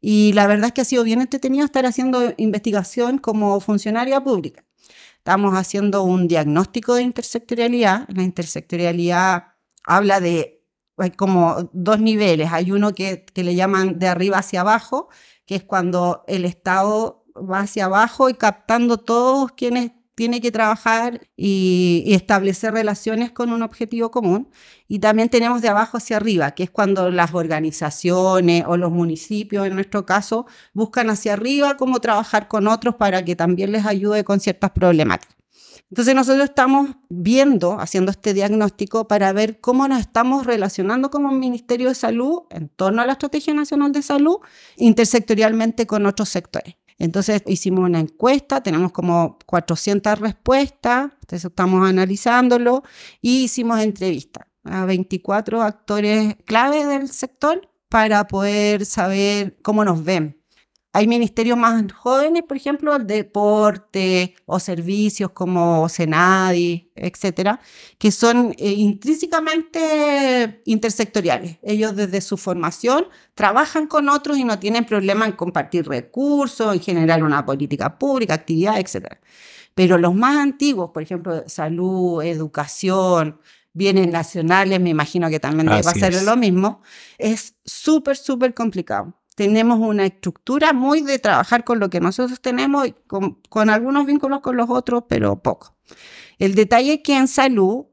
Y 0.01 0.33
la 0.33 0.47
verdad 0.47 0.67
es 0.67 0.73
que 0.73 0.81
ha 0.81 0.85
sido 0.85 1.05
bien 1.05 1.21
entretenido 1.21 1.63
estar 1.63 1.85
haciendo 1.85 2.33
investigación 2.35 3.17
como 3.17 3.61
funcionaria 3.61 4.21
pública. 4.21 4.65
Estamos 5.21 5.53
haciendo 5.53 6.01
un 6.01 6.27
diagnóstico 6.27 6.95
de 6.95 7.03
intersectorialidad. 7.03 8.07
La 8.09 8.23
intersectorialidad 8.23 9.53
habla 9.83 10.19
de, 10.19 10.65
hay 10.97 11.11
como 11.11 11.69
dos 11.73 11.99
niveles. 11.99 12.51
Hay 12.51 12.71
uno 12.71 12.95
que, 12.95 13.23
que 13.25 13.43
le 13.43 13.53
llaman 13.53 13.99
de 13.99 14.07
arriba 14.07 14.39
hacia 14.39 14.61
abajo, 14.61 15.09
que 15.45 15.53
es 15.53 15.63
cuando 15.63 16.23
el 16.27 16.43
Estado 16.43 17.23
va 17.35 17.59
hacia 17.59 17.85
abajo 17.85 18.29
y 18.29 18.33
captando 18.33 18.97
todos 18.97 19.51
quienes 19.51 19.91
tiene 20.15 20.41
que 20.41 20.51
trabajar 20.51 21.27
y, 21.35 22.03
establecer 22.07 22.73
relaciones 22.73 23.31
con 23.31 23.51
un 23.51 23.63
objetivo 23.63 24.11
común. 24.11 24.49
Y 24.87 24.99
también 24.99 25.29
tenemos 25.29 25.61
de 25.61 25.69
abajo 25.69 25.97
hacia 25.97 26.17
arriba, 26.17 26.51
que 26.51 26.63
es 26.63 26.69
cuando 26.69 27.09
las 27.11 27.33
organizaciones 27.33 28.63
o 28.67 28.77
los 28.77 28.91
municipios, 28.91 29.65
en 29.67 29.75
nuestro 29.75 30.05
caso, 30.05 30.45
buscan 30.73 31.09
hacia 31.09 31.33
arriba 31.33 31.77
cómo 31.77 31.99
trabajar 31.99 32.47
con 32.47 32.67
otros 32.67 32.95
para 32.95 33.23
que 33.23 33.35
también 33.35 33.71
les 33.71 33.85
ayude 33.85 34.23
con 34.23 34.39
ciertas 34.39 34.71
problemáticas. 34.71 35.41
Entonces 35.91 36.15
nosotros 36.15 36.45
estamos 36.45 36.91
viendo, 37.09 37.77
haciendo 37.77 38.11
este 38.11 38.33
diagnóstico 38.33 39.09
para 39.09 39.33
ver 39.33 39.59
cómo 39.59 39.89
nos 39.89 39.99
estamos 39.99 40.45
relacionando 40.45 41.11
como 41.11 41.33
Ministerio 41.33 41.89
de 41.89 41.95
Salud 41.95 42.43
en 42.49 42.69
torno 42.69 43.01
a 43.01 43.05
la 43.05 43.13
Estrategia 43.13 43.53
Nacional 43.53 43.91
de 43.91 44.01
Salud 44.01 44.37
intersectorialmente 44.77 45.87
con 45.87 46.05
otros 46.05 46.29
sectores. 46.29 46.75
Entonces 47.01 47.41
hicimos 47.47 47.85
una 47.85 47.99
encuesta, 47.99 48.61
tenemos 48.61 48.91
como 48.91 49.39
400 49.47 50.19
respuestas, 50.19 51.11
entonces 51.21 51.45
estamos 51.45 51.89
analizándolo 51.89 52.83
y 53.21 53.45
hicimos 53.45 53.79
entrevistas 53.79 54.45
a 54.63 54.85
24 54.85 55.63
actores 55.63 56.35
clave 56.45 56.85
del 56.85 57.09
sector 57.09 57.67
para 57.89 58.27
poder 58.27 58.85
saber 58.85 59.57
cómo 59.63 59.83
nos 59.83 60.03
ven 60.03 60.40
hay 60.93 61.07
ministerios 61.07 61.57
más 61.57 61.91
jóvenes, 61.93 62.43
por 62.43 62.57
ejemplo, 62.57 62.93
el 62.95 63.07
deporte 63.07 64.35
o 64.45 64.59
servicios 64.59 65.31
como 65.31 65.87
Senadi, 65.87 66.91
etcétera, 66.95 67.61
que 67.97 68.11
son 68.11 68.53
eh, 68.57 68.71
intrínsecamente 68.71 70.61
intersectoriales. 70.65 71.59
Ellos 71.61 71.95
desde 71.95 72.19
su 72.19 72.35
formación 72.35 73.05
trabajan 73.35 73.87
con 73.87 74.09
otros 74.09 74.37
y 74.37 74.43
no 74.43 74.59
tienen 74.59 74.83
problema 74.83 75.25
en 75.25 75.31
compartir 75.31 75.87
recursos, 75.87 76.73
en 76.73 76.81
generar 76.81 77.23
una 77.23 77.45
política 77.45 77.97
pública, 77.97 78.33
actividad, 78.33 78.77
etcétera. 78.77 79.21
Pero 79.73 79.97
los 79.97 80.13
más 80.13 80.35
antiguos, 80.35 80.91
por 80.93 81.03
ejemplo, 81.03 81.45
salud, 81.47 82.21
educación, 82.21 83.39
bienes 83.71 84.09
nacionales, 84.09 84.81
me 84.81 84.89
imagino 84.89 85.29
que 85.29 85.39
también 85.39 85.67
debe 85.67 85.83
ser 85.83 86.21
lo 86.23 86.35
mismo, 86.35 86.81
es 87.17 87.55
súper, 87.63 88.17
súper 88.17 88.53
complicado 88.53 89.20
tenemos 89.41 89.79
una 89.79 90.05
estructura 90.05 90.71
muy 90.71 91.01
de 91.01 91.17
trabajar 91.17 91.63
con 91.63 91.79
lo 91.79 91.89
que 91.89 91.99
nosotros 91.99 92.39
tenemos 92.41 92.87
con, 93.07 93.69
algunos 93.71 94.05
vínculos 94.05 94.41
con 94.41 94.55
los 94.55 94.69
otros, 94.69 95.05
pero 95.09 95.41
poco. 95.41 95.75
El 96.37 96.53
detalle 96.53 96.93
es 96.93 96.99
que 97.03 97.17
en 97.17 97.27
salud 97.27 97.85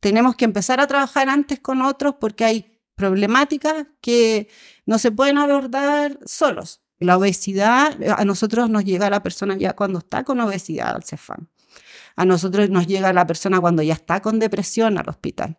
tenemos 0.00 0.36
que 0.36 0.44
empezar 0.44 0.78
a 0.78 0.86
trabajar 0.86 1.30
antes 1.30 1.58
con 1.58 1.80
otros 1.80 2.16
porque 2.20 2.44
hay 2.44 2.82
problemáticas 2.96 3.86
que 4.02 4.48
no 4.84 4.98
se 4.98 5.10
pueden 5.10 5.38
abordar 5.38 6.18
solos. 6.26 6.82
La 6.98 7.16
obesidad, 7.16 7.96
a 8.18 8.26
nosotros 8.26 8.68
nos 8.68 8.84
llega 8.84 9.08
la 9.08 9.22
persona 9.22 9.56
ya 9.56 9.74
cuando 9.74 10.00
está 10.00 10.22
con 10.22 10.38
obesidad 10.40 10.96
al 10.96 11.02
CEFAM. 11.02 11.48
A 12.14 12.26
nosotros 12.26 12.68
nos 12.68 12.86
llega 12.86 13.10
la 13.14 13.26
persona 13.26 13.58
cuando 13.58 13.82
ya 13.82 13.94
está 13.94 14.20
con 14.20 14.38
depresión 14.38 14.98
al 14.98 15.08
hospital. 15.08 15.56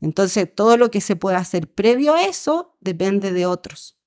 Entonces, 0.00 0.48
todo 0.54 0.78
lo 0.78 0.90
que 0.90 1.02
se 1.02 1.16
puede 1.16 1.36
hacer 1.36 1.70
previo 1.70 2.14
a 2.14 2.22
eso 2.24 2.78
depende 2.80 3.30
de 3.30 3.44
otros 3.44 3.99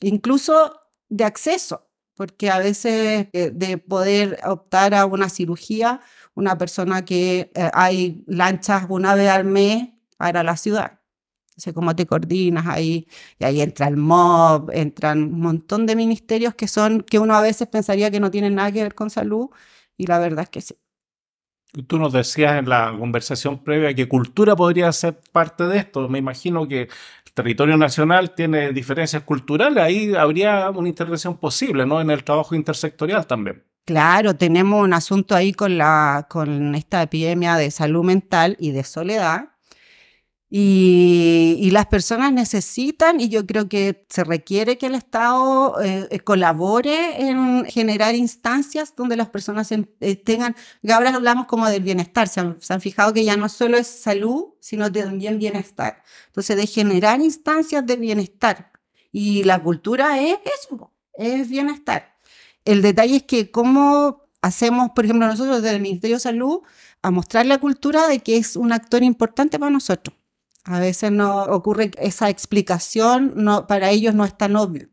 incluso 0.00 0.80
de 1.08 1.24
acceso, 1.24 1.88
porque 2.14 2.50
a 2.50 2.58
veces 2.58 3.28
eh, 3.32 3.50
de 3.54 3.78
poder 3.78 4.38
optar 4.46 4.94
a 4.94 5.06
una 5.06 5.28
cirugía, 5.28 6.00
una 6.34 6.58
persona 6.58 7.04
que 7.04 7.50
eh, 7.54 7.70
hay 7.74 8.24
lanchas 8.26 8.86
una 8.88 9.14
vez 9.14 9.28
al 9.30 9.44
mes 9.44 9.90
para 10.16 10.42
la 10.42 10.56
ciudad. 10.56 11.00
sé 11.56 11.74
cómo 11.74 11.96
te 11.96 12.06
coordinas 12.06 12.66
ahí, 12.68 13.08
y 13.38 13.44
ahí 13.44 13.60
entra 13.62 13.88
el 13.88 13.96
MOB, 13.98 14.70
entran 14.72 15.24
un 15.24 15.40
montón 15.40 15.86
de 15.86 15.96
ministerios 15.96 16.54
que 16.54 16.68
son, 16.68 17.02
que 17.02 17.18
uno 17.18 17.34
a 17.36 17.42
veces 17.42 17.68
pensaría 17.68 18.10
que 18.10 18.20
no 18.20 18.30
tienen 18.30 18.56
nada 18.56 18.72
que 18.72 18.82
ver 18.82 18.94
con 18.94 19.10
salud, 19.10 19.48
y 19.98 20.06
la 20.06 20.18
verdad 20.18 20.44
es 20.44 20.50
que 20.50 20.60
sí. 20.62 20.76
Tú 21.86 21.98
nos 21.98 22.12
decías 22.12 22.58
en 22.58 22.68
la 22.68 22.94
conversación 22.98 23.62
previa 23.62 23.94
que 23.94 24.08
cultura 24.08 24.56
podría 24.56 24.90
ser 24.92 25.20
parte 25.32 25.64
de 25.64 25.78
esto. 25.78 26.08
Me 26.08 26.18
imagino 26.18 26.66
que 26.66 26.88
territorio 27.36 27.76
nacional 27.76 28.34
tiene 28.34 28.72
diferencias 28.72 29.22
culturales, 29.22 29.84
ahí 29.84 30.14
habría 30.14 30.70
una 30.70 30.88
intervención 30.88 31.36
posible, 31.36 31.84
¿no? 31.84 32.00
En 32.00 32.10
el 32.10 32.24
trabajo 32.24 32.54
intersectorial 32.54 33.26
también. 33.26 33.62
Claro, 33.84 34.34
tenemos 34.34 34.82
un 34.82 34.94
asunto 34.94 35.36
ahí 35.36 35.52
con, 35.52 35.76
la, 35.76 36.26
con 36.30 36.74
esta 36.74 37.02
epidemia 37.02 37.56
de 37.56 37.70
salud 37.70 38.04
mental 38.04 38.56
y 38.58 38.70
de 38.70 38.82
soledad, 38.84 39.50
y, 40.48 41.70
las 41.72 41.86
personas 41.86 42.32
necesitan, 42.32 43.20
y 43.20 43.28
yo 43.28 43.44
creo 43.46 43.68
que 43.68 44.06
se 44.08 44.22
requiere 44.22 44.78
que 44.78 44.86
el 44.86 44.94
Estado 44.94 45.80
eh, 45.82 46.06
eh, 46.10 46.20
colabore 46.20 47.28
en 47.28 47.64
generar 47.66 48.14
instancias 48.14 48.94
donde 48.96 49.16
las 49.16 49.28
personas 49.28 49.70
eh, 49.72 50.16
tengan, 50.16 50.54
ahora 50.88 51.14
hablamos 51.14 51.46
como 51.46 51.68
del 51.68 51.82
bienestar, 51.82 52.28
se 52.28 52.40
han, 52.40 52.80
fijado 52.80 53.12
que 53.12 53.24
ya 53.24 53.36
no 53.36 53.48
solo 53.48 53.76
es 53.76 53.88
salud, 53.88 54.54
sino 54.60 54.90
también 54.90 55.38
bienestar. 55.38 56.02
Entonces, 56.28 56.56
de 56.56 56.66
generar 56.66 57.20
instancias 57.20 57.84
de 57.84 57.96
bienestar. 57.96 58.70
Y 59.12 59.44
la 59.44 59.62
cultura 59.62 60.20
es 60.20 60.38
eso, 60.62 60.92
es 61.14 61.48
bienestar. 61.48 62.16
El 62.64 62.82
detalle 62.82 63.16
es 63.16 63.22
que 63.24 63.50
cómo 63.50 64.28
hacemos, 64.42 64.90
por 64.94 65.04
ejemplo, 65.04 65.26
nosotros 65.26 65.62
desde 65.62 65.76
el 65.76 65.82
Ministerio 65.82 66.16
de 66.16 66.20
Salud, 66.20 66.60
a 67.02 67.10
mostrar 67.10 67.46
la 67.46 67.58
cultura 67.58 68.08
de 68.08 68.20
que 68.20 68.36
es 68.36 68.56
un 68.56 68.72
actor 68.72 69.02
importante 69.02 69.58
para 69.58 69.70
nosotros 69.70 70.16
a 70.66 70.80
veces 70.80 71.12
no 71.12 71.44
ocurre 71.44 71.92
esa 71.98 72.28
explicación, 72.28 73.32
no, 73.36 73.66
para 73.66 73.90
ellos 73.90 74.14
no 74.14 74.24
es 74.24 74.36
tan 74.36 74.56
obvio, 74.56 74.88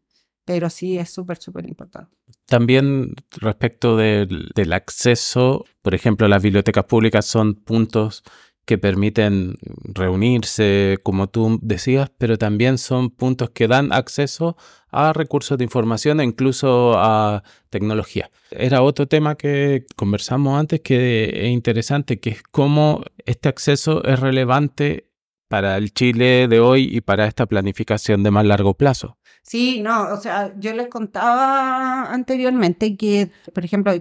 pero 0.46 0.70
sí 0.70 0.98
es 0.98 1.10
súper, 1.10 1.38
súper 1.38 1.68
importante. 1.68 2.16
También 2.46 3.16
respecto 3.32 3.98
del, 3.98 4.52
del 4.54 4.74
acceso, 4.74 5.66
por 5.82 5.96
ejemplo, 5.96 6.28
las 6.28 6.44
bibliotecas 6.44 6.86
públicas 6.86 7.26
son 7.26 7.56
puntos 7.56 8.24
que 8.66 8.78
permiten 8.78 9.56
reunirse, 9.84 11.00
como 11.04 11.28
tú 11.28 11.60
decías, 11.62 12.12
pero 12.18 12.38
también 12.38 12.78
son 12.78 13.10
puntos 13.10 13.50
que 13.50 13.68
dan 13.68 13.92
acceso 13.92 14.56
a 14.90 15.12
recursos 15.12 15.58
de 15.58 15.64
información 15.66 16.22
e 16.22 16.24
incluso 16.24 16.94
a 16.98 17.44
tecnología. 17.70 18.30
Era 18.52 18.84
otro 18.84 19.08
tema 19.08 19.36
que 19.36 19.86
conversamos 19.96 20.58
antes 20.58 20.82
que 20.82 21.48
es 21.48 21.52
interesante, 21.52 22.20
que 22.20 22.30
es 22.30 22.44
cómo 22.44 23.04
este 23.26 23.50
acceso 23.50 24.04
es 24.06 24.20
relevante 24.20 25.10
para 25.54 25.78
el 25.78 25.94
Chile 25.94 26.48
de 26.48 26.60
hoy 26.60 26.90
y 26.92 27.02
para 27.02 27.28
esta 27.28 27.46
planificación 27.46 28.24
de 28.24 28.32
más 28.32 28.44
largo 28.44 28.74
plazo. 28.74 29.20
Sí, 29.44 29.82
no, 29.82 30.12
o 30.12 30.18
sea, 30.18 30.52
yo 30.58 30.74
les 30.74 30.88
contaba 30.88 32.12
anteriormente 32.12 32.98
que, 32.98 33.30
por 33.54 33.64
ejemplo, 33.64 33.94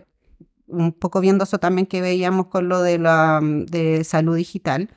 un 0.66 0.92
poco 0.94 1.20
viendo 1.20 1.44
eso 1.44 1.58
también 1.58 1.86
que 1.86 2.00
veíamos 2.00 2.46
con 2.46 2.70
lo 2.70 2.80
de 2.80 2.98
la 2.98 3.38
de 3.42 4.02
salud 4.02 4.34
digital. 4.34 4.88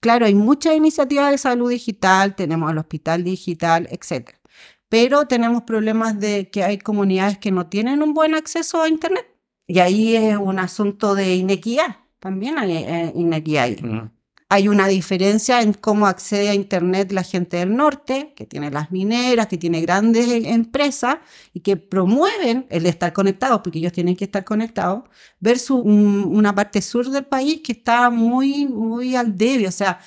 Claro, 0.00 0.24
hay 0.24 0.34
muchas 0.34 0.74
iniciativas 0.76 1.30
de 1.30 1.36
salud 1.36 1.68
digital, 1.68 2.34
tenemos 2.34 2.72
el 2.72 2.78
hospital 2.78 3.22
digital, 3.22 3.86
etc. 3.90 4.30
Pero 4.88 5.26
tenemos 5.26 5.64
problemas 5.64 6.18
de 6.18 6.48
que 6.48 6.64
hay 6.64 6.78
comunidades 6.78 7.36
que 7.36 7.50
no 7.50 7.66
tienen 7.66 8.02
un 8.02 8.14
buen 8.14 8.34
acceso 8.34 8.80
a 8.80 8.88
Internet. 8.88 9.26
Y 9.66 9.80
ahí 9.80 10.16
es 10.16 10.38
un 10.38 10.58
asunto 10.58 11.14
de 11.14 11.34
inequidad. 11.34 11.98
También 12.18 12.56
hay 12.56 12.76
eh, 12.78 13.12
inequidad 13.14 13.64
ahí. 13.64 14.10
Hay 14.50 14.68
una 14.68 14.88
diferencia 14.88 15.60
en 15.60 15.74
cómo 15.74 16.06
accede 16.06 16.48
a 16.48 16.54
Internet 16.54 17.12
la 17.12 17.22
gente 17.22 17.58
del 17.58 17.76
norte, 17.76 18.32
que 18.34 18.46
tiene 18.46 18.70
las 18.70 18.90
mineras, 18.90 19.46
que 19.46 19.58
tiene 19.58 19.82
grandes 19.82 20.26
e-, 20.28 20.50
empresas 20.50 21.18
y 21.52 21.60
que 21.60 21.76
promueven 21.76 22.66
el 22.70 22.86
estar 22.86 23.12
conectados, 23.12 23.60
porque 23.62 23.78
ellos 23.78 23.92
tienen 23.92 24.16
que 24.16 24.24
estar 24.24 24.44
conectados, 24.44 25.04
versus 25.38 25.82
una 25.84 26.54
parte 26.54 26.80
sur 26.80 27.10
del 27.10 27.26
país 27.26 27.60
que 27.62 27.72
está 27.72 28.08
muy, 28.08 28.66
muy 28.66 29.16
al 29.16 29.36
débil. 29.36 29.66
O 29.66 29.72
sea, 29.72 30.00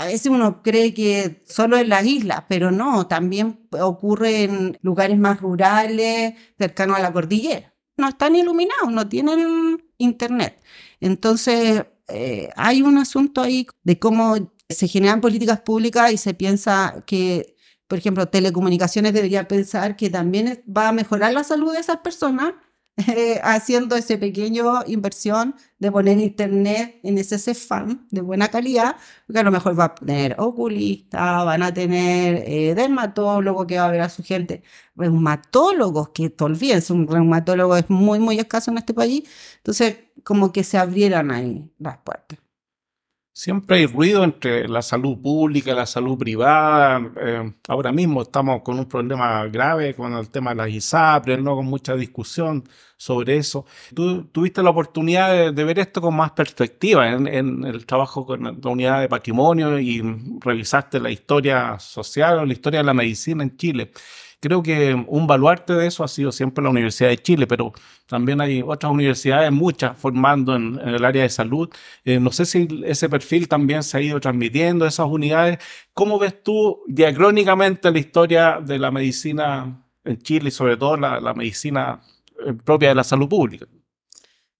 a 0.00 0.06
veces 0.06 0.26
uno 0.26 0.62
cree 0.62 0.94
que 0.94 1.42
solo 1.46 1.76
en 1.78 1.88
las 1.90 2.04
islas, 2.06 2.44
pero 2.48 2.70
no, 2.70 3.06
también 3.06 3.68
ocurre 3.70 4.44
en 4.44 4.78
lugares 4.82 5.18
más 5.18 5.40
rurales, 5.40 6.34
cercanos 6.58 6.96
a 6.96 7.02
la 7.02 7.12
cordillera. 7.12 7.74
No 7.96 8.08
están 8.08 8.36
iluminados, 8.36 8.90
no 8.90 9.08
tienen 9.08 9.82
internet. 9.98 10.62
Entonces, 11.00 11.84
eh, 12.12 12.50
hay 12.56 12.82
un 12.82 12.98
asunto 12.98 13.40
ahí 13.42 13.66
de 13.82 13.98
cómo 13.98 14.52
se 14.68 14.88
generan 14.88 15.20
políticas 15.20 15.60
públicas 15.60 16.12
y 16.12 16.16
se 16.16 16.34
piensa 16.34 17.02
que, 17.06 17.56
por 17.88 17.98
ejemplo, 17.98 18.26
telecomunicaciones 18.28 19.12
debería 19.12 19.48
pensar 19.48 19.96
que 19.96 20.10
también 20.10 20.62
va 20.66 20.88
a 20.88 20.92
mejorar 20.92 21.32
la 21.32 21.44
salud 21.44 21.72
de 21.72 21.80
esas 21.80 21.98
personas 21.98 22.54
eh, 23.08 23.40
haciendo 23.42 23.96
esa 23.96 24.18
pequeña 24.18 24.62
inversión 24.86 25.54
de 25.78 25.90
poner 25.90 26.18
internet 26.18 27.00
en 27.02 27.18
ese 27.18 27.36
CFAM 27.38 28.06
de 28.10 28.20
buena 28.20 28.48
calidad, 28.48 28.96
porque 29.26 29.40
a 29.40 29.42
lo 29.42 29.50
mejor 29.50 29.78
va 29.78 29.84
a 29.84 29.94
tener 29.94 30.36
oculista, 30.38 31.44
van 31.44 31.62
a 31.62 31.72
tener 31.72 32.44
eh, 32.46 32.74
dermatólogo 32.74 33.66
que 33.66 33.78
va 33.78 33.86
a 33.86 33.90
ver 33.90 34.02
a 34.02 34.08
su 34.10 34.22
gente, 34.22 34.62
reumatólogos, 34.96 36.10
que 36.10 36.34
olvídense, 36.40 36.92
un 36.92 37.06
reumatólogo 37.06 37.76
es 37.76 37.88
muy, 37.88 38.18
muy 38.18 38.38
escaso 38.38 38.70
en 38.70 38.78
este 38.78 38.92
país, 38.92 39.28
entonces 39.58 39.96
como 40.24 40.52
que 40.52 40.64
se 40.64 40.78
abrieran 40.78 41.30
ahí 41.30 41.70
las 41.78 41.98
puertas. 41.98 42.38
Siempre 43.32 43.78
hay 43.78 43.86
ruido 43.86 44.22
entre 44.22 44.68
la 44.68 44.82
salud 44.82 45.16
pública 45.18 45.72
la 45.72 45.86
salud 45.86 46.18
privada. 46.18 47.00
Eh, 47.16 47.52
ahora 47.68 47.90
mismo 47.90 48.22
estamos 48.22 48.60
con 48.62 48.78
un 48.78 48.86
problema 48.86 49.46
grave 49.46 49.94
con 49.94 50.12
el 50.12 50.28
tema 50.28 50.50
de 50.50 50.56
las 50.56 50.68
ISAPRES, 50.68 51.40
¿no? 51.40 51.56
con 51.56 51.64
mucha 51.64 51.94
discusión 51.94 52.64
sobre 52.96 53.36
eso. 53.36 53.64
Tú 53.94 54.24
tuviste 54.24 54.62
la 54.62 54.70
oportunidad 54.70 55.52
de, 55.52 55.64
ver 55.64 55.78
esto 55.78 56.02
con 56.02 56.16
más 56.16 56.32
perspectiva 56.32 57.08
en, 57.08 57.26
en, 57.28 57.64
el 57.64 57.86
trabajo 57.86 58.26
con 58.26 58.42
la 58.42 58.70
unidad 58.70 59.00
de 59.00 59.08
patrimonio 59.08 59.78
y 59.78 60.02
revisaste 60.40 61.00
la 61.00 61.10
historia 61.10 61.78
social 61.78 62.40
o 62.40 62.44
la 62.44 62.52
historia 62.52 62.80
de 62.80 62.84
la 62.84 62.94
medicina 62.94 63.42
en 63.42 63.56
Chile. 63.56 63.92
Creo 64.42 64.62
que 64.62 64.94
un 65.06 65.26
baluarte 65.26 65.74
de 65.74 65.86
eso 65.86 66.02
ha 66.02 66.08
sido 66.08 66.32
siempre 66.32 66.64
la 66.64 66.70
Universidad 66.70 67.10
de 67.10 67.18
Chile, 67.18 67.46
pero 67.46 67.74
también 68.06 68.40
hay 68.40 68.62
otras 68.62 68.90
universidades, 68.90 69.52
muchas, 69.52 69.98
formando 69.98 70.56
en, 70.56 70.78
el 70.78 71.04
área 71.04 71.24
de 71.24 71.28
salud. 71.28 71.68
Eh, 72.06 72.18
no 72.18 72.32
sé 72.32 72.46
si 72.46 72.66
ese 72.86 73.10
perfil 73.10 73.48
también 73.48 73.82
se 73.82 73.98
ha 73.98 74.00
ido 74.00 74.18
transmitiendo, 74.18 74.86
esas 74.86 75.06
unidades. 75.06 75.58
¿Cómo 75.92 76.18
ves 76.18 76.42
tú 76.42 76.80
diacrónicamente 76.86 77.90
la 77.90 77.98
historia 77.98 78.60
de 78.64 78.78
la 78.78 78.90
medicina 78.90 79.84
en 80.04 80.16
Chile 80.16 80.48
y 80.48 80.52
sobre 80.52 80.78
todo 80.78 80.96
la, 80.96 81.34
medicina 81.34 82.00
eh, 82.46 82.54
propia 82.54 82.88
de 82.88 82.94
la 82.94 83.04
salud 83.04 83.28
pública? 83.28 83.66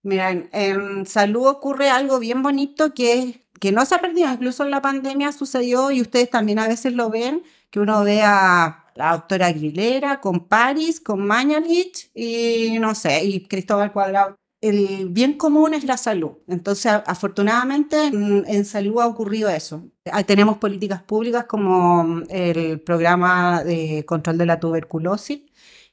Mira, 0.02 0.30
en, 0.30 1.06
salud 1.06 1.46
ocurre 1.46 1.88
algo 1.88 2.18
bien 2.18 2.42
bonito 2.42 2.92
que, 2.92 3.46
que 3.58 3.72
no 3.72 3.86
se 3.86 3.94
ha 3.94 3.98
perdido, 3.98 4.30
incluso 4.30 4.62
en 4.62 4.72
la 4.72 4.82
pandemia 4.82 5.32
sucedió 5.32 5.90
y 5.90 6.02
ustedes 6.02 6.28
también 6.28 6.58
a 6.58 6.68
veces 6.68 6.92
lo 6.92 7.08
ven, 7.08 7.42
que 7.70 7.80
uno 7.80 8.04
ve 8.04 8.20
a 8.22 8.79
la 8.94 9.12
doctora 9.12 9.46
Aguilera, 9.46 10.20
con 10.20 10.46
Paris, 10.46 11.00
con 11.00 11.26
Mañalich 11.26 12.10
y 12.14 12.78
no 12.78 12.94
sé, 12.94 13.24
y 13.24 13.46
Cristóbal 13.46 13.92
Cuadrado. 13.92 14.36
El 14.60 15.08
bien 15.08 15.38
común 15.38 15.72
es 15.72 15.84
la 15.84 15.96
salud. 15.96 16.32
Entonces, 16.46 16.92
afortunadamente, 17.06 18.06
en, 18.06 18.64
salud 18.66 19.00
ha 19.00 19.06
ocurrido 19.06 19.48
eso. 19.48 19.88
Tenemos 20.26 20.58
políticas 20.58 21.02
públicas 21.02 21.46
como 21.46 22.22
el 22.28 22.80
programa 22.80 23.64
de 23.64 24.04
control 24.04 24.36
de 24.36 24.46
la 24.46 24.60
tuberculosis, 24.60 25.40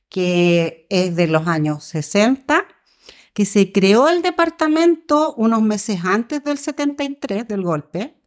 que 0.10 0.86
es 0.90 1.16
de 1.16 1.28
los 1.28 1.48
años 1.48 1.86
60, 1.86 2.66
que 3.34 3.46
se 3.46 3.72
creó 3.72 4.10
el 4.10 4.22
departamento 4.22 5.34
unos 5.36 5.62
meses 5.62 6.00
antes 6.04 6.44
del 6.44 6.58
73, 6.58 7.48
del 7.48 7.62
golpe, 7.62 8.18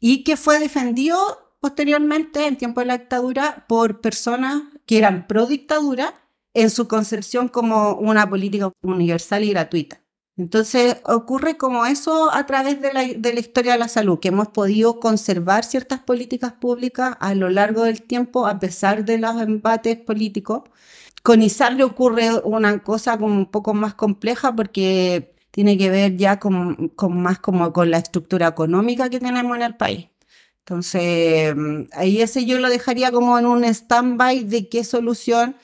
y 0.00 0.22
que 0.22 0.36
fue 0.36 0.60
defendido 0.60 1.45
posteriormente, 1.60 2.46
en 2.46 2.56
tiempo 2.56 2.80
de 2.80 2.86
la 2.86 2.98
dictadura, 2.98 3.64
por 3.68 4.00
personas 4.00 4.62
que 4.86 4.98
eran 4.98 5.26
pro 5.26 5.46
dictadura 5.46 6.14
en 6.54 6.70
su 6.70 6.88
concepción 6.88 7.48
como 7.48 7.94
una 7.94 8.28
política 8.28 8.72
universal 8.82 9.44
y 9.44 9.50
gratuita. 9.50 10.00
Entonces 10.38 10.98
ocurre 11.04 11.56
como 11.56 11.86
eso 11.86 12.30
a 12.32 12.44
través 12.44 12.80
de 12.82 12.92
la, 12.92 13.04
historia 13.04 13.72
de 13.72 13.78
la 13.78 13.88
salud, 13.88 14.18
que 14.18 14.28
hemos 14.28 14.48
podido 14.48 15.00
conservar 15.00 15.64
ciertas 15.64 16.00
políticas 16.00 16.52
públicas 16.52 17.16
a 17.20 17.34
lo 17.34 17.48
largo 17.48 17.84
del 17.84 18.02
tiempo 18.02 18.46
a 18.46 18.58
pesar 18.58 19.04
de 19.04 19.18
los 19.18 19.40
embates 19.40 19.96
políticos. 19.96 20.62
Con 21.22 21.40
le 21.40 21.84
ocurre 21.84 22.30
una 22.44 22.82
cosa 22.82 23.14
un 23.16 23.50
poco 23.50 23.74
más 23.74 23.94
compleja 23.94 24.54
porque 24.54 25.34
tiene 25.50 25.78
que 25.78 25.90
ver 25.90 26.16
ya 26.16 26.38
con, 26.38 26.88
con 26.90 27.20
más 27.20 27.38
como 27.38 27.72
con 27.72 27.90
la 27.90 27.98
estructura 27.98 28.48
económica 28.48 29.08
que 29.08 29.20
tenemos 29.20 29.56
en 29.56 29.62
el 29.62 29.76
país. 29.76 30.08
Entonces, 30.68 31.54
ahí 31.92 32.20
ese 32.20 32.44
yo 32.44 32.58
lo 32.58 32.68
dejaría 32.68 33.12
como 33.12 33.38
en 33.38 33.46
un 33.46 33.62
stand-by 33.64 34.42
de 34.44 34.68
qué 34.68 34.82
solución. 34.82 35.54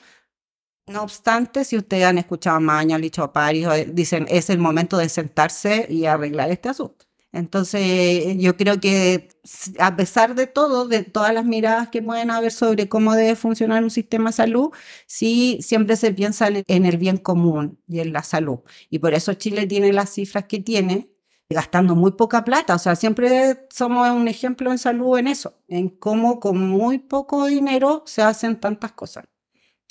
No 0.87 1.03
obstante, 1.03 1.65
si 1.65 1.77
ustedes 1.77 2.05
han 2.05 2.17
escuchado 2.17 2.57
a 2.57 2.59
Maña, 2.61 2.97
Licho 2.97 3.31
París, 3.33 3.67
dicen 3.89 4.25
es 4.29 4.49
el 4.49 4.59
momento 4.59 4.97
de 4.97 5.09
sentarse 5.09 5.87
y 5.89 6.05
arreglar 6.05 6.51
este 6.51 6.69
asunto. 6.69 7.05
Entonces, 7.33 8.37
yo 8.37 8.55
creo 8.57 8.79
que 8.79 9.29
a 9.79 9.95
pesar 9.97 10.35
de 10.35 10.47
todo, 10.47 10.87
de 10.87 11.03
todas 11.03 11.33
las 11.33 11.45
miradas 11.45 11.89
que 11.89 12.01
pueden 12.01 12.31
haber 12.31 12.51
sobre 12.51 12.87
cómo 12.87 13.13
debe 13.15 13.35
funcionar 13.35 13.83
un 13.83 13.89
sistema 13.91 14.29
de 14.29 14.33
salud, 14.35 14.69
sí 15.07 15.59
siempre 15.61 15.97
se 15.97 16.13
piensa 16.13 16.47
en 16.49 16.85
el 16.85 16.97
bien 16.97 17.17
común 17.17 17.79
y 17.87 17.99
en 17.99 18.13
la 18.13 18.23
salud. 18.23 18.59
Y 18.89 18.99
por 18.99 19.13
eso 19.15 19.33
Chile 19.33 19.67
tiene 19.67 19.91
las 19.93 20.11
cifras 20.11 20.45
que 20.45 20.59
tiene, 20.59 21.09
gastando 21.53 21.95
muy 21.95 22.11
poca 22.11 22.43
plata. 22.43 22.75
O 22.75 22.79
sea, 22.79 22.95
siempre 22.95 23.67
somos 23.69 24.09
un 24.09 24.27
ejemplo 24.27 24.71
en 24.71 24.77
salud 24.77 25.17
en 25.17 25.27
eso, 25.27 25.53
en 25.67 25.89
cómo 25.89 26.39
con 26.39 26.57
muy 26.57 26.99
poco 26.99 27.45
dinero 27.45 28.03
se 28.05 28.21
hacen 28.21 28.59
tantas 28.59 28.91
cosas. 28.91 29.25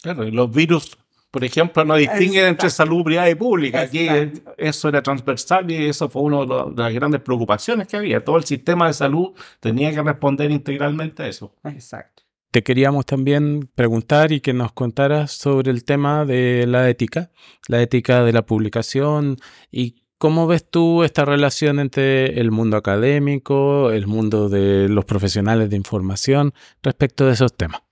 Claro, 0.03 0.25
y 0.27 0.33
los 0.33 0.51
virus, 0.51 0.99
por 1.31 1.45
ejemplo, 1.45 1.85
no 1.85 1.95
distinguen 1.95 2.47
entre 2.47 2.69
salud 2.71 3.05
privada 3.05 3.31
y 3.31 3.35
pública. 3.35 3.83
Aquí 3.83 4.09
eso 4.59 4.89
era 4.89 5.03
transversal 5.03 5.71
y 5.71 5.87
eso 5.87 6.09
fue 6.09 6.23
una 6.23 6.41
de 6.41 6.83
las 6.83 6.93
grandes 6.93 7.21
preocupaciones 7.21 7.87
que 7.87 7.97
había. 7.97 8.25
Todo 8.25 8.37
el 8.37 8.45
sistema 8.45 8.89
de 8.89 8.93
salud 8.95 9.31
tenía 9.61 9.93
que 9.93 10.03
responder 10.03 10.51
integralmente 10.51 11.23
a 11.23 11.29
eso. 11.29 11.55
Exacto. 11.65 12.25
Te 12.51 12.63
queríamos 12.63 13.07
también 13.07 13.71
preguntar 13.75 14.31
y 14.31 14.41
que 14.41 14.53
nos 14.53 14.73
contaras 14.73 15.33
sobre 15.33 15.71
el 15.71 15.85
tema 15.85 16.27
de 16.27 16.67
la 16.67 16.91
ética, 16.91 17.31
la 17.67 17.81
ética 17.81 18.25
de 18.25 18.33
la 18.35 18.45
publicación 18.45 19.39
y 19.71 20.02
¿Cómo 20.23 20.47
ves 20.47 20.65
tú 20.71 21.03
esta 21.03 21.25
relación 21.25 21.81
entre 21.81 22.39
el 22.39 22.53
mundo 22.53 22.77
académico, 22.77 23.91
el 23.91 24.07
mundo 24.07 24.49
de 24.49 24.89
los 24.89 25.05
profesionales 25.05 25.69
de 25.69 25.75
información 25.75 26.55
respecto 26.81 27.27
de 27.27 27.33
esos 27.33 27.57
temas? 27.57 27.83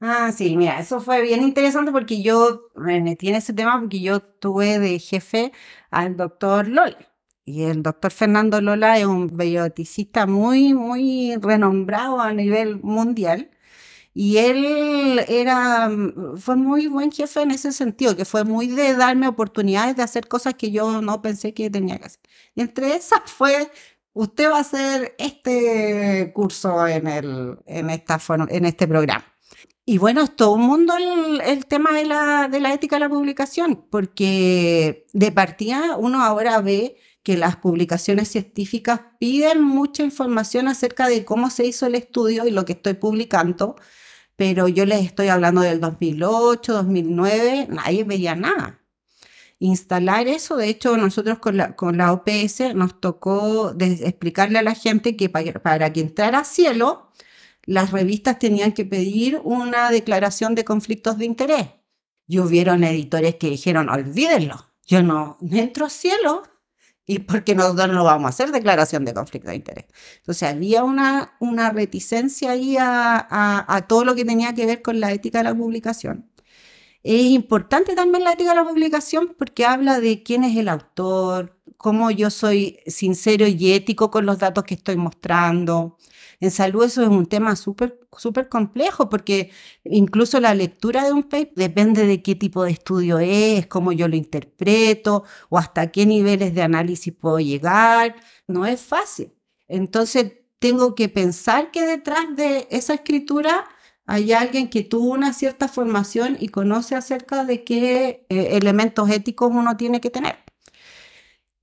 Ah, 0.00 0.30
sí, 0.30 0.56
mira, 0.56 0.78
eso 0.78 1.00
fue 1.00 1.20
bien 1.20 1.42
interesante 1.42 1.90
porque 1.90 2.22
yo 2.22 2.68
me 2.76 3.00
metí 3.00 3.28
en 3.30 3.34
ese 3.34 3.54
tema 3.54 3.76
porque 3.80 4.00
yo 4.00 4.20
tuve 4.20 4.78
de 4.78 5.00
jefe 5.00 5.50
al 5.90 6.16
doctor 6.16 6.68
Lola. 6.68 6.96
Y 7.44 7.64
el 7.64 7.82
doctor 7.82 8.12
Fernando 8.12 8.60
Lola 8.60 8.96
es 8.96 9.06
un 9.06 9.36
bioticista 9.36 10.26
muy, 10.26 10.74
muy 10.74 11.34
renombrado 11.42 12.20
a 12.20 12.32
nivel 12.32 12.80
mundial. 12.84 13.50
Y 14.12 14.38
él 14.38 15.24
era, 15.28 15.88
mm, 15.88 16.36
fue 16.36 16.56
muy 16.56 16.86
buen 16.88 17.12
jefe 17.12 17.42
en 17.42 17.52
ese 17.52 17.72
sentido, 17.72 18.16
que 18.16 18.24
fue 18.24 18.44
muy 18.44 18.66
de 18.66 18.94
darme 18.96 19.28
oportunidades 19.28 19.96
de 19.96 20.02
hacer 20.02 20.28
cosas 20.28 20.54
que 20.54 20.70
yo 20.70 21.00
no 21.00 21.22
pensé 21.22 21.54
que 21.54 21.70
tenía 21.70 21.98
que 21.98 22.06
hacer. 22.06 22.20
Y 22.54 22.60
entre 22.62 22.96
esas 22.96 23.20
fue, 23.26 23.70
usted 24.12 24.50
va 24.50 24.58
a 24.58 24.60
hacer 24.60 25.14
este 25.18 26.32
curso 26.34 26.86
en, 26.86 27.06
el, 27.06 27.58
en, 27.66 27.90
esta, 27.90 28.20
en 28.48 28.64
este 28.64 28.88
programa. 28.88 29.24
Y 29.84 29.98
bueno, 29.98 30.22
es 30.22 30.36
todo 30.36 30.52
un 30.52 30.62
mundo 30.62 30.94
el, 30.96 31.40
el, 31.40 31.66
tema 31.66 31.92
de 31.92 32.04
la, 32.04 32.48
de 32.48 32.60
la 32.60 32.72
ética 32.72 32.96
de 32.96 33.00
la 33.00 33.08
publicación, 33.08 33.86
porque 33.90 35.06
de 35.12 35.32
partida 35.32 35.96
uno 35.96 36.22
ahora 36.22 36.60
ve 36.60 36.96
que 37.22 37.36
las 37.36 37.56
publicaciones 37.56 38.28
científicas 38.28 39.00
piden 39.18 39.62
mucha 39.62 40.02
información 40.02 40.68
acerca 40.68 41.08
de 41.08 41.24
cómo 41.24 41.50
se 41.50 41.66
hizo 41.66 41.86
el 41.86 41.94
estudio 41.94 42.46
y 42.46 42.50
lo 42.50 42.64
que 42.64 42.72
estoy 42.72 42.94
publicando, 42.94 43.76
pero 44.36 44.68
yo 44.68 44.86
les 44.86 45.04
estoy 45.04 45.28
hablando 45.28 45.60
del 45.60 45.80
2008, 45.80 46.72
2009, 46.72 47.68
nadie 47.70 48.04
veía 48.04 48.34
nada. 48.34 48.80
Instalar 49.58 50.26
eso, 50.28 50.56
de 50.56 50.68
hecho, 50.68 50.96
nosotros 50.96 51.38
con 51.38 51.58
la, 51.58 51.76
con 51.76 51.98
la 51.98 52.12
OPS 52.14 52.74
nos 52.74 52.98
tocó 52.98 53.74
explicarle 53.78 54.58
a 54.58 54.62
la 54.62 54.74
gente 54.74 55.16
que 55.16 55.28
para, 55.28 55.52
para 55.52 55.92
que 55.92 56.00
entrara 56.00 56.38
a 56.38 56.44
cielo, 56.44 57.10
las 57.64 57.90
revistas 57.92 58.38
tenían 58.38 58.72
que 58.72 58.86
pedir 58.86 59.38
una 59.44 59.90
declaración 59.90 60.54
de 60.54 60.64
conflictos 60.64 61.18
de 61.18 61.26
interés. 61.26 61.68
Y 62.26 62.38
hubieron 62.38 62.84
editores 62.84 63.34
que 63.34 63.50
dijeron, 63.50 63.90
olvídenlo, 63.90 64.70
yo 64.86 65.02
no 65.02 65.36
entro 65.52 65.84
a 65.84 65.90
cielo 65.90 66.44
y 67.10 67.18
porque 67.18 67.56
nosotros 67.56 67.88
no 67.88 68.04
vamos 68.04 68.26
a 68.26 68.28
hacer 68.28 68.52
declaración 68.52 69.04
de 69.04 69.12
conflicto 69.12 69.50
de 69.50 69.56
interés. 69.56 69.86
Entonces 70.18 70.48
había 70.48 70.84
una, 70.84 71.34
una 71.40 71.70
reticencia 71.70 72.52
ahí 72.52 72.76
a, 72.78 73.66
a, 73.66 73.86
todo 73.88 74.04
lo 74.04 74.14
que 74.14 74.24
tenía 74.24 74.54
que 74.54 74.64
ver 74.64 74.80
con 74.80 75.00
la 75.00 75.10
ética 75.10 75.38
de 75.38 75.44
la 75.44 75.54
publicación. 75.56 76.30
Es 77.02 77.22
importante 77.22 77.96
también 77.96 78.22
la 78.22 78.34
ética 78.34 78.50
de 78.50 78.56
la 78.56 78.64
publicación 78.64 79.34
porque 79.36 79.64
habla 79.66 79.98
de 79.98 80.22
quién 80.22 80.44
es 80.44 80.56
el 80.56 80.68
autor, 80.68 81.58
cómo 81.76 82.12
yo 82.12 82.30
soy 82.30 82.78
sincero 82.86 83.44
y 83.48 83.72
ético 83.72 84.12
con 84.12 84.24
los 84.24 84.38
datos 84.38 84.62
que 84.62 84.74
estoy 84.74 84.96
mostrando, 84.96 85.98
en 86.40 86.50
salud 86.50 86.84
eso 86.84 87.02
es 87.02 87.08
un 87.08 87.26
tema 87.26 87.54
súper 87.56 88.00
súper 88.16 88.48
complejo 88.48 89.08
porque 89.08 89.50
incluso 89.84 90.40
la 90.40 90.54
lectura 90.54 91.04
de 91.04 91.12
un 91.12 91.24
paper 91.24 91.52
depende 91.54 92.06
de 92.06 92.22
qué 92.22 92.34
tipo 92.34 92.64
de 92.64 92.72
estudio 92.72 93.18
es, 93.18 93.66
cómo 93.66 93.92
yo 93.92 94.08
lo 94.08 94.16
interpreto 94.16 95.24
o 95.50 95.58
hasta 95.58 95.92
qué 95.92 96.06
niveles 96.06 96.54
de 96.54 96.62
análisis 96.62 97.12
puedo 97.14 97.38
llegar. 97.40 98.16
No 98.48 98.66
es 98.66 98.80
fácil. 98.80 99.32
Entonces 99.68 100.34
tengo 100.58 100.94
que 100.94 101.08
pensar 101.08 101.70
que 101.70 101.86
detrás 101.86 102.34
de 102.36 102.66
esa 102.70 102.94
escritura 102.94 103.66
hay 104.06 104.32
alguien 104.32 104.68
que 104.70 104.82
tuvo 104.82 105.12
una 105.12 105.32
cierta 105.32 105.68
formación 105.68 106.36
y 106.40 106.48
conoce 106.48 106.96
acerca 106.96 107.44
de 107.44 107.64
qué 107.64 108.26
eh, 108.28 108.56
elementos 108.56 109.08
éticos 109.10 109.50
uno 109.52 109.76
tiene 109.76 110.00
que 110.00 110.10
tener. 110.10 110.36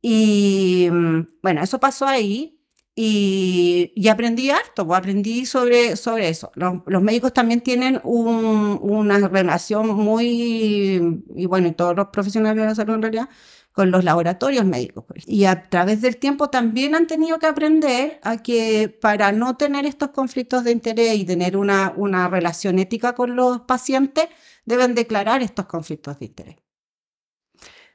Y 0.01 0.87
mm, 0.91 1.27
bueno, 1.43 1.61
eso 1.61 1.79
pasó 1.79 2.05
ahí. 2.05 2.56
Y, 2.99 4.07
aprendí 4.09 4.49
harto, 4.49 4.87
pues, 4.87 4.97
aprendí 4.97 5.45
sobre, 5.45 5.95
sobre 5.95 6.29
eso. 6.29 6.51
Los, 6.55 6.81
médicos 7.03 7.31
también 7.31 7.61
tienen 7.61 8.01
una 8.03 9.19
relación 9.27 9.89
muy, 9.89 11.23
y 11.35 11.45
bueno, 11.45 11.67
y 11.67 11.73
todos 11.73 11.95
los 11.95 12.07
profesionales 12.07 12.59
de 12.59 12.67
la 12.69 12.73
salud 12.73 12.95
en 12.95 13.03
realidad, 13.03 13.29
con 13.71 13.91
los 13.91 14.03
laboratorios 14.03 14.65
médicos. 14.65 15.05
Y 15.27 15.45
a 15.45 15.69
través 15.69 16.01
del 16.01 16.17
tiempo 16.17 16.49
también 16.49 16.95
han 16.95 17.05
tenido 17.05 17.37
que 17.37 17.45
aprender 17.45 18.19
a 18.23 18.37
que 18.37 18.89
para 18.89 19.31
no 19.31 19.57
tener 19.57 19.85
estos 19.85 20.09
conflictos 20.09 20.63
de 20.63 20.71
interés 20.71 21.17
y 21.17 21.23
tener 21.23 21.55
una, 21.55 21.93
una 21.97 22.27
relación 22.29 22.79
ética 22.79 23.13
con 23.13 23.35
los 23.35 23.61
pacientes, 23.61 24.27
deben 24.65 24.95
declarar 24.95 25.43
estos 25.43 25.67
conflictos 25.67 26.17
de 26.17 26.25
interés. 26.25 26.55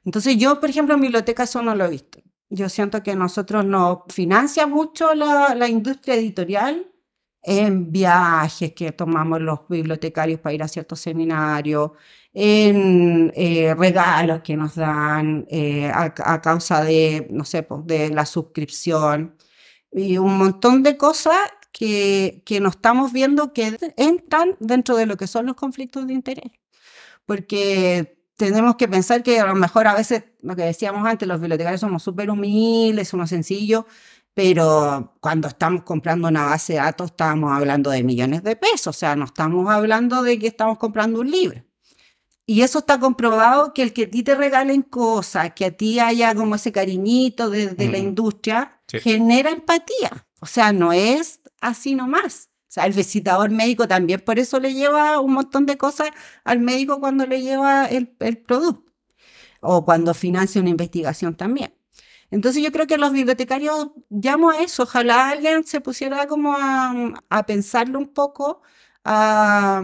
Entonces 0.05 0.37
yo, 0.37 0.61
por 0.61 0.71
ejemplo, 0.71 0.95
en 0.95 1.01
biblioteca 1.01 1.43
eso 1.43 1.61
no 1.61 1.75
lo 1.75 1.87
he 1.87 1.91
visto. 1.91 2.23
Yo 2.55 2.69
siento 2.69 3.03
que 3.03 3.17
nosotros 3.17 3.65
nos 3.65 4.01
financia 4.11 4.67
mucho 4.67 5.15
la, 5.15 5.55
la 5.55 5.69
industria 5.69 6.17
editorial 6.17 6.87
en 7.43 7.91
viajes 7.91 8.75
que 8.75 8.93
tomamos 8.93 9.41
los 9.41 9.61
bibliotecarios 9.71 10.39
para 10.39 10.55
ir 10.55 10.63
a 10.63 10.69
ciertos 10.69 11.01
seminarios, 11.01 11.93
en 12.35 13.33
eh, 13.35 13.75
regalos 13.75 14.43
que 14.43 14.55
nos 14.57 14.75
dan 14.75 15.47
eh, 15.49 15.87
a, 15.87 16.13
a, 16.19 16.41
causa 16.43 16.85
de, 16.85 17.27
no 17.31 17.47
sé, 17.47 17.63
pues, 17.63 17.87
de 17.87 18.11
la 18.11 18.27
suscripción 18.27 19.35
y 19.91 20.19
un 20.19 20.37
montón 20.37 20.83
de 20.83 20.99
cosas 20.99 21.39
que, 21.73 22.43
que 22.45 22.61
no 22.61 22.69
estamos 22.69 23.15
viendo 23.15 23.55
que 23.55 23.79
entran 23.97 24.57
dentro 24.61 24.95
de 24.97 25.07
lo 25.07 25.17
que 25.17 25.27
son 25.27 25.47
los 25.47 25.57
conflictos 25.57 26.07
de 26.07 26.13
interés. 26.13 26.53
Porque 27.25 28.22
tenemos 28.47 28.77
que 28.77 28.89
pensar 28.89 29.23
que 29.23 29.41
a 29.41 29.47
lo 29.47 29.55
mejor 29.55 29.87
a 29.87 29.95
veces, 29.95 30.25
lo 30.43 30.57
que 30.57 30.63
decíamos 30.63 31.07
antes, 31.07 31.27
los 31.29 31.41
bibliotecarios 31.41 31.81
somos 31.81 32.03
súper 32.03 32.31
humildes, 32.31 33.09
somos 33.09 33.31
sencillos, 33.31 33.85
pero 34.35 35.15
cuando 35.21 35.49
estamos 35.49 35.83
comprando 35.83 36.29
una 36.29 36.47
base 36.47 36.75
de 36.75 36.79
datos 36.79 37.11
estamos 37.11 37.53
hablando 37.53 37.91
de 37.91 38.03
millones 38.03 38.43
de 38.43 38.57
pesos, 38.57 38.89
o 38.89 38.93
sea, 38.99 39.17
no 39.17 39.27
estamos 39.27 39.69
hablando 39.71 40.23
de 40.23 40.39
que 40.39 40.47
estamos 40.47 40.79
comprando 40.79 41.21
un 41.21 41.31
libro. 41.31 41.63
Y 42.47 42.63
eso 42.63 42.81
está 42.81 42.99
comprobado 42.99 43.73
que 43.73 43.83
el 43.83 43.93
que 43.93 44.05
a 44.05 44.11
ti 44.11 44.23
te 44.23 44.35
regalen 44.35 44.83
cosas, 44.83 45.53
que 45.55 45.65
a 45.65 45.77
ti 45.77 46.01
haya 46.01 46.35
como 46.35 46.57
ese 46.57 46.73
cariñito 46.73 47.51
desde 47.51 47.89
la 47.89 47.99
industria, 47.99 48.81
sí. 48.89 48.99
genera 49.01 49.51
empatía. 49.51 50.27
O 50.41 50.47
sea, 50.47 50.73
no 50.73 50.93
es 50.93 51.41
así 51.61 51.95
nomás. 51.95 52.51
O 52.73 52.75
sea, 52.75 52.87
el 52.87 52.95
visitador 52.95 53.51
médico 53.51 53.87
también 53.87 54.21
por 54.21 54.39
eso 54.39 54.59
le 54.59 54.73
lleva 54.73 55.21
un 55.21 55.35
montón 55.35 55.67
de 55.67 55.77
cosas 55.77 56.09
al 56.43 56.59
médico 56.61 57.01
cuando 57.01 57.27
le 57.27 57.43
lleva 57.43 57.85
el, 57.85 58.17
el 58.21 58.39
producto 58.39 58.91
o 59.61 59.85
cuando 59.85 60.15
financia 60.15 60.59
una 60.59 60.71
investigación 60.71 61.37
también. 61.37 61.75
Entonces 62.31 62.63
yo 62.63 62.73
creo 62.73 62.87
que 62.87 62.97
los 62.97 63.13
bibliotecarios 63.13 63.91
llamo 64.09 64.49
a 64.49 64.63
eso, 64.63 64.85
ojalá 64.85 65.29
alguien 65.29 65.67
se 65.67 65.83
pusiera 65.83 66.27
como 66.27 66.55
a, 66.55 66.95
a 67.29 67.45
pensarlo 67.45 67.99
un 67.99 68.09
poco, 68.09 68.63
a, 69.05 69.83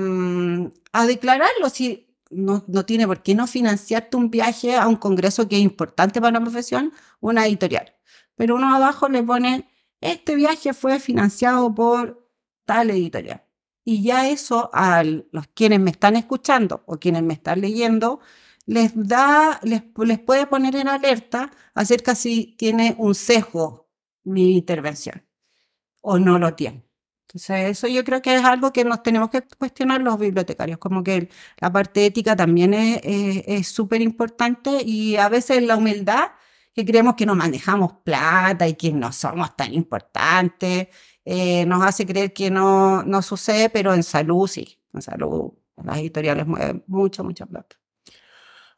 a 0.93 1.07
declararlo, 1.07 1.69
si 1.69 2.09
no, 2.31 2.65
no, 2.69 2.87
tiene 2.87 3.07
por 3.07 3.23
qué 3.23 3.35
no 3.35 3.47
financiarte 3.47 4.17
un 4.17 4.31
viaje 4.31 4.77
a 4.77 4.89
un 4.89 4.97
congreso 4.97 5.47
que 5.47 5.57
es 5.57 5.63
importante 5.63 6.23
para 6.23 6.39
la 6.39 6.41
profesión, 6.41 6.95
una 7.21 7.47
editorial. 7.47 7.95
Pero 8.35 8.57
uno 8.57 8.75
abajo 8.75 9.11
le 9.11 9.23
pone, 9.23 9.69
este 10.01 10.37
viaje 10.37 10.73
fue 10.73 11.01
financiado 11.01 11.75
por 11.75 12.28
tal 12.69 12.91
editorial. 12.91 13.43
Y 13.83 14.03
ya 14.03 14.29
eso 14.29 14.69
a 14.75 15.03
los 15.03 15.47
quienes 15.55 15.81
me 15.81 15.91
están 15.91 16.17
escuchando 16.17 16.83
o 16.87 16.99
quienes 16.99 17.23
me 17.23 17.33
están 17.33 17.63
leyendo, 17.63 18.21
les 18.67 18.93
da, 18.95 19.59
les, 19.63 19.83
les 19.97 20.19
puede 20.19 20.47
poner 20.47 20.77
en 20.77 20.89
alerta 20.89 21.51
acerca 21.75 22.15
si 22.15 22.55
tiene 22.59 22.95
un 22.99 23.15
sesgo 23.15 23.89
mi 24.25 24.55
intervención 24.59 25.25
o 26.03 26.19
no 26.19 26.39
lo 26.39 26.55
tiene. 26.55 26.85
Entonces, 27.29 27.71
eso 27.71 27.89
yo 27.89 28.05
creo 28.05 28.21
que 28.21 28.35
es 28.35 28.45
algo 28.45 28.73
que 28.73 28.85
nos 28.85 29.03
tenemos 29.03 29.31
que 29.31 29.43
cuestionar 29.59 30.03
los 30.03 30.19
bibliotecarios, 30.19 30.79
como 30.79 31.03
que 31.03 31.31
la 31.59 31.73
parte 31.73 32.05
ética 32.07 32.37
también 32.37 32.75
es 32.75 33.69
súper 33.69 34.03
importante 34.03 34.83
y 34.85 35.17
a 35.17 35.29
veces 35.31 35.63
la 35.63 35.77
humildad, 35.77 36.33
que 36.79 36.85
creemos 36.85 37.17
que 37.17 37.27
no 37.27 37.35
manejamos 37.35 37.93
plata 38.05 38.69
y 38.69 38.75
que 38.75 38.93
no 38.93 39.11
somos 39.11 39.57
tan 39.57 39.75
importantes, 39.75 40.87
eh, 41.25 41.67
nos 41.67 41.83
hace 41.83 42.07
creer 42.07 42.33
que 42.33 42.53
no, 42.53 43.03
no 43.03 43.21
sucede, 43.21 43.69
pero 43.69 43.93
en 43.95 44.05
salud 44.05 44.47
sí, 44.47 44.79
en 44.95 45.03
salud 45.03 45.55
las 45.83 45.99
editoriales 45.99 46.47
mueven 46.47 46.85
mucho, 46.87 47.25
mucha 47.25 47.47
plata. 47.47 47.75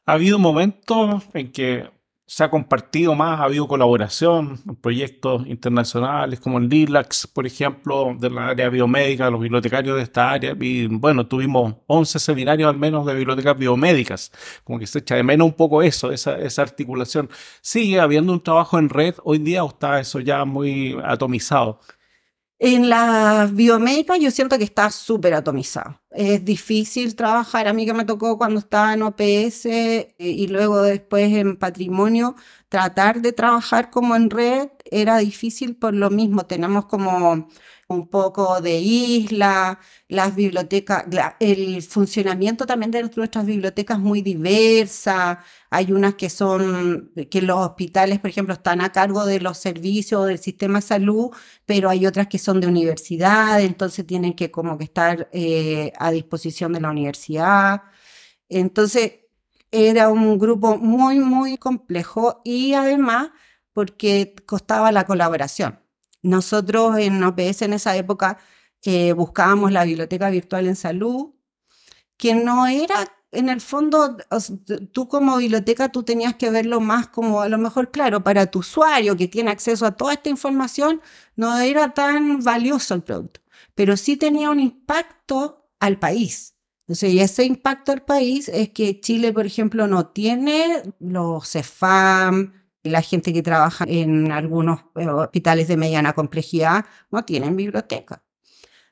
Ha 0.06 0.12
habido 0.12 0.38
momentos 0.38 1.24
en 1.34 1.52
que 1.52 1.90
se 2.30 2.44
ha 2.44 2.48
compartido 2.48 3.16
más, 3.16 3.40
ha 3.40 3.44
habido 3.44 3.66
colaboración 3.66 4.60
en 4.64 4.76
proyectos 4.76 5.44
internacionales 5.48 6.38
como 6.38 6.58
el 6.58 6.68
LILAX, 6.68 7.26
por 7.26 7.44
ejemplo, 7.44 8.14
de 8.16 8.30
la 8.30 8.50
área 8.50 8.68
biomédica, 8.68 9.28
los 9.30 9.40
bibliotecarios 9.40 9.96
de 9.96 10.04
esta 10.04 10.30
área. 10.30 10.56
Y 10.60 10.86
bueno, 10.86 11.26
tuvimos 11.26 11.74
11 11.88 12.20
seminarios 12.20 12.70
al 12.70 12.78
menos 12.78 13.04
de 13.04 13.14
bibliotecas 13.14 13.58
biomédicas, 13.58 14.30
como 14.62 14.78
que 14.78 14.86
se 14.86 15.00
echa 15.00 15.16
de 15.16 15.24
menos 15.24 15.48
un 15.48 15.54
poco 15.54 15.82
eso, 15.82 16.12
esa, 16.12 16.38
esa 16.38 16.62
articulación. 16.62 17.28
¿Sigue 17.62 17.98
habiendo 17.98 18.32
un 18.32 18.40
trabajo 18.40 18.78
en 18.78 18.90
red 18.90 19.16
hoy 19.24 19.38
día 19.38 19.64
está 19.64 19.98
eso 19.98 20.20
ya 20.20 20.44
muy 20.44 20.96
atomizado? 21.02 21.80
En 22.62 22.90
la 22.90 23.48
biomédica 23.50 24.18
yo 24.18 24.30
siento 24.30 24.58
que 24.58 24.64
está 24.64 24.90
súper 24.90 25.32
atomizado. 25.32 25.98
Es 26.10 26.44
difícil 26.44 27.16
trabajar. 27.16 27.66
A 27.66 27.72
mí 27.72 27.86
que 27.86 27.94
me 27.94 28.04
tocó 28.04 28.36
cuando 28.36 28.60
estaba 28.60 28.92
en 28.92 29.02
OPS 29.02 29.64
eh, 29.64 30.14
y 30.18 30.46
luego 30.46 30.82
después 30.82 31.32
en 31.32 31.56
patrimonio, 31.56 32.36
tratar 32.70 33.20
de 33.20 33.32
trabajar 33.32 33.90
como 33.90 34.16
en 34.16 34.30
red 34.30 34.68
era 34.90 35.18
difícil 35.18 35.76
por 35.76 35.94
lo 35.94 36.08
mismo. 36.10 36.46
Tenemos 36.46 36.86
como 36.86 37.48
un 37.88 38.08
poco 38.08 38.60
de 38.60 38.78
isla, 38.80 39.80
las 40.08 40.36
bibliotecas, 40.36 41.04
el 41.40 41.82
funcionamiento 41.82 42.66
también 42.66 42.92
de 42.92 43.02
nuestras 43.02 43.44
bibliotecas 43.44 43.98
es 43.98 44.04
muy 44.04 44.22
diversa. 44.22 45.40
Hay 45.70 45.92
unas 45.92 46.14
que 46.14 46.30
son, 46.30 47.12
que 47.30 47.42
los 47.42 47.58
hospitales, 47.58 48.20
por 48.20 48.30
ejemplo, 48.30 48.54
están 48.54 48.80
a 48.82 48.92
cargo 48.92 49.26
de 49.26 49.40
los 49.40 49.58
servicios 49.58 50.26
del 50.26 50.38
sistema 50.38 50.78
de 50.78 50.86
salud, 50.86 51.30
pero 51.66 51.90
hay 51.90 52.06
otras 52.06 52.28
que 52.28 52.38
son 52.38 52.60
de 52.60 52.68
universidad, 52.68 53.60
entonces 53.60 54.06
tienen 54.06 54.34
que 54.34 54.50
como 54.52 54.78
que 54.78 54.84
estar 54.84 55.28
eh, 55.32 55.92
a 55.98 56.12
disposición 56.12 56.72
de 56.72 56.80
la 56.80 56.90
universidad. 56.90 57.82
Entonces, 58.48 59.19
era 59.70 60.08
un 60.08 60.38
grupo 60.38 60.76
muy, 60.78 61.20
muy 61.20 61.56
complejo 61.58 62.40
y 62.44 62.74
además 62.74 63.30
porque 63.72 64.34
costaba 64.46 64.92
la 64.92 65.04
colaboración. 65.04 65.80
Nosotros 66.22 66.98
en 66.98 67.22
OPS 67.22 67.62
en 67.62 67.72
esa 67.74 67.96
época 67.96 68.38
eh, 68.84 69.12
buscábamos 69.12 69.72
la 69.72 69.84
biblioteca 69.84 70.30
virtual 70.30 70.66
en 70.66 70.76
salud, 70.76 71.34
que 72.16 72.34
no 72.34 72.66
era, 72.66 73.06
en 73.32 73.48
el 73.48 73.60
fondo, 73.60 74.16
tú 74.92 75.08
como 75.08 75.36
biblioteca, 75.38 75.90
tú 75.90 76.02
tenías 76.02 76.34
que 76.36 76.50
verlo 76.50 76.80
más 76.80 77.08
como, 77.08 77.40
a 77.40 77.48
lo 77.48 77.58
mejor, 77.58 77.90
claro, 77.90 78.22
para 78.24 78.50
tu 78.50 78.60
usuario 78.60 79.16
que 79.16 79.28
tiene 79.28 79.50
acceso 79.50 79.86
a 79.86 79.92
toda 79.96 80.14
esta 80.14 80.28
información, 80.28 81.00
no 81.36 81.58
era 81.58 81.94
tan 81.94 82.42
valioso 82.42 82.94
el 82.94 83.02
producto, 83.02 83.40
pero 83.74 83.96
sí 83.96 84.16
tenía 84.16 84.50
un 84.50 84.60
impacto 84.60 85.70
al 85.80 85.98
país. 85.98 86.54
Entonces, 86.90 87.12
y 87.12 87.20
ese 87.20 87.44
impacto 87.44 87.92
al 87.92 88.02
país 88.02 88.48
es 88.48 88.70
que 88.70 89.00
Chile, 89.00 89.32
por 89.32 89.46
ejemplo, 89.46 89.86
no 89.86 90.08
tiene 90.08 90.82
los 90.98 91.48
CEFAM, 91.48 92.52
la 92.82 93.00
gente 93.00 93.32
que 93.32 93.44
trabaja 93.44 93.84
en 93.86 94.32
algunos 94.32 94.80
eh, 94.96 95.06
hospitales 95.06 95.68
de 95.68 95.76
mediana 95.76 96.14
complejidad 96.14 96.84
no 97.12 97.24
tienen 97.24 97.54
biblioteca. 97.54 98.24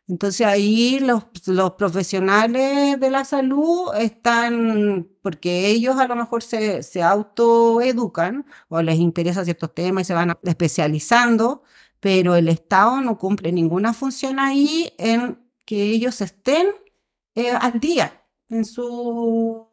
Entonces 0.07 0.47
ahí 0.47 1.01
los, 1.01 1.25
los, 1.49 1.73
profesionales 1.73 3.01
de 3.01 3.11
la 3.11 3.25
salud 3.25 3.93
están, 3.99 5.09
porque 5.21 5.67
ellos 5.67 5.97
a 5.97 6.07
lo 6.07 6.15
mejor 6.15 6.45
se, 6.45 6.85
se 6.85 7.03
autoeducan 7.03 8.47
o 8.69 8.81
les 8.81 8.99
interesa 9.01 9.45
ciertos 9.45 9.75
temas 9.75 10.03
y 10.03 10.05
se 10.05 10.15
van 10.15 10.39
especializando, 10.45 11.65
pero 11.99 12.37
el 12.37 12.49
Estado 12.49 13.01
no 13.01 13.19
cumple 13.19 13.51
ninguna 13.51 13.93
función 13.93 14.39
ahí 14.39 14.93
en 14.99 15.41
que 15.65 15.83
ellos 15.83 16.21
estén 16.21 16.69
eh, 17.39 17.51
al 17.51 17.79
día 17.79 18.13
en 18.49 18.65
su 18.65 19.69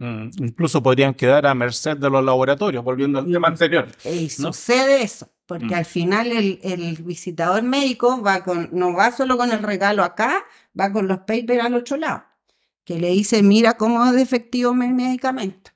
Mm, 0.00 0.30
incluso 0.38 0.80
podrían 0.80 1.12
quedar 1.12 1.44
a 1.46 1.54
merced 1.54 1.96
de 1.96 2.08
los 2.08 2.24
laboratorios, 2.24 2.84
volviendo 2.84 3.18
al 3.18 3.30
tema 3.30 3.48
anterior. 3.48 3.88
Y 4.04 4.30
¿no? 4.38 4.52
sucede 4.52 5.02
eso, 5.02 5.28
porque 5.44 5.66
mm. 5.66 5.74
al 5.74 5.84
final 5.84 6.30
el, 6.30 6.60
el, 6.62 6.96
visitador 7.02 7.62
médico 7.64 8.22
va 8.22 8.44
con, 8.44 8.68
no 8.72 8.92
va 8.92 9.10
solo 9.10 9.36
con 9.36 9.50
el 9.50 9.60
regalo 9.60 10.04
acá, 10.04 10.44
va 10.78 10.92
con 10.92 11.08
los 11.08 11.18
papers 11.20 11.64
al 11.64 11.74
otro 11.74 11.96
lado, 11.96 12.22
que 12.84 12.98
le 13.00 13.10
dice, 13.10 13.42
mira 13.42 13.76
cómo 13.76 14.04
es 14.06 14.22
efectivo 14.22 14.72
mi 14.72 14.88
medicamento. 14.88 15.72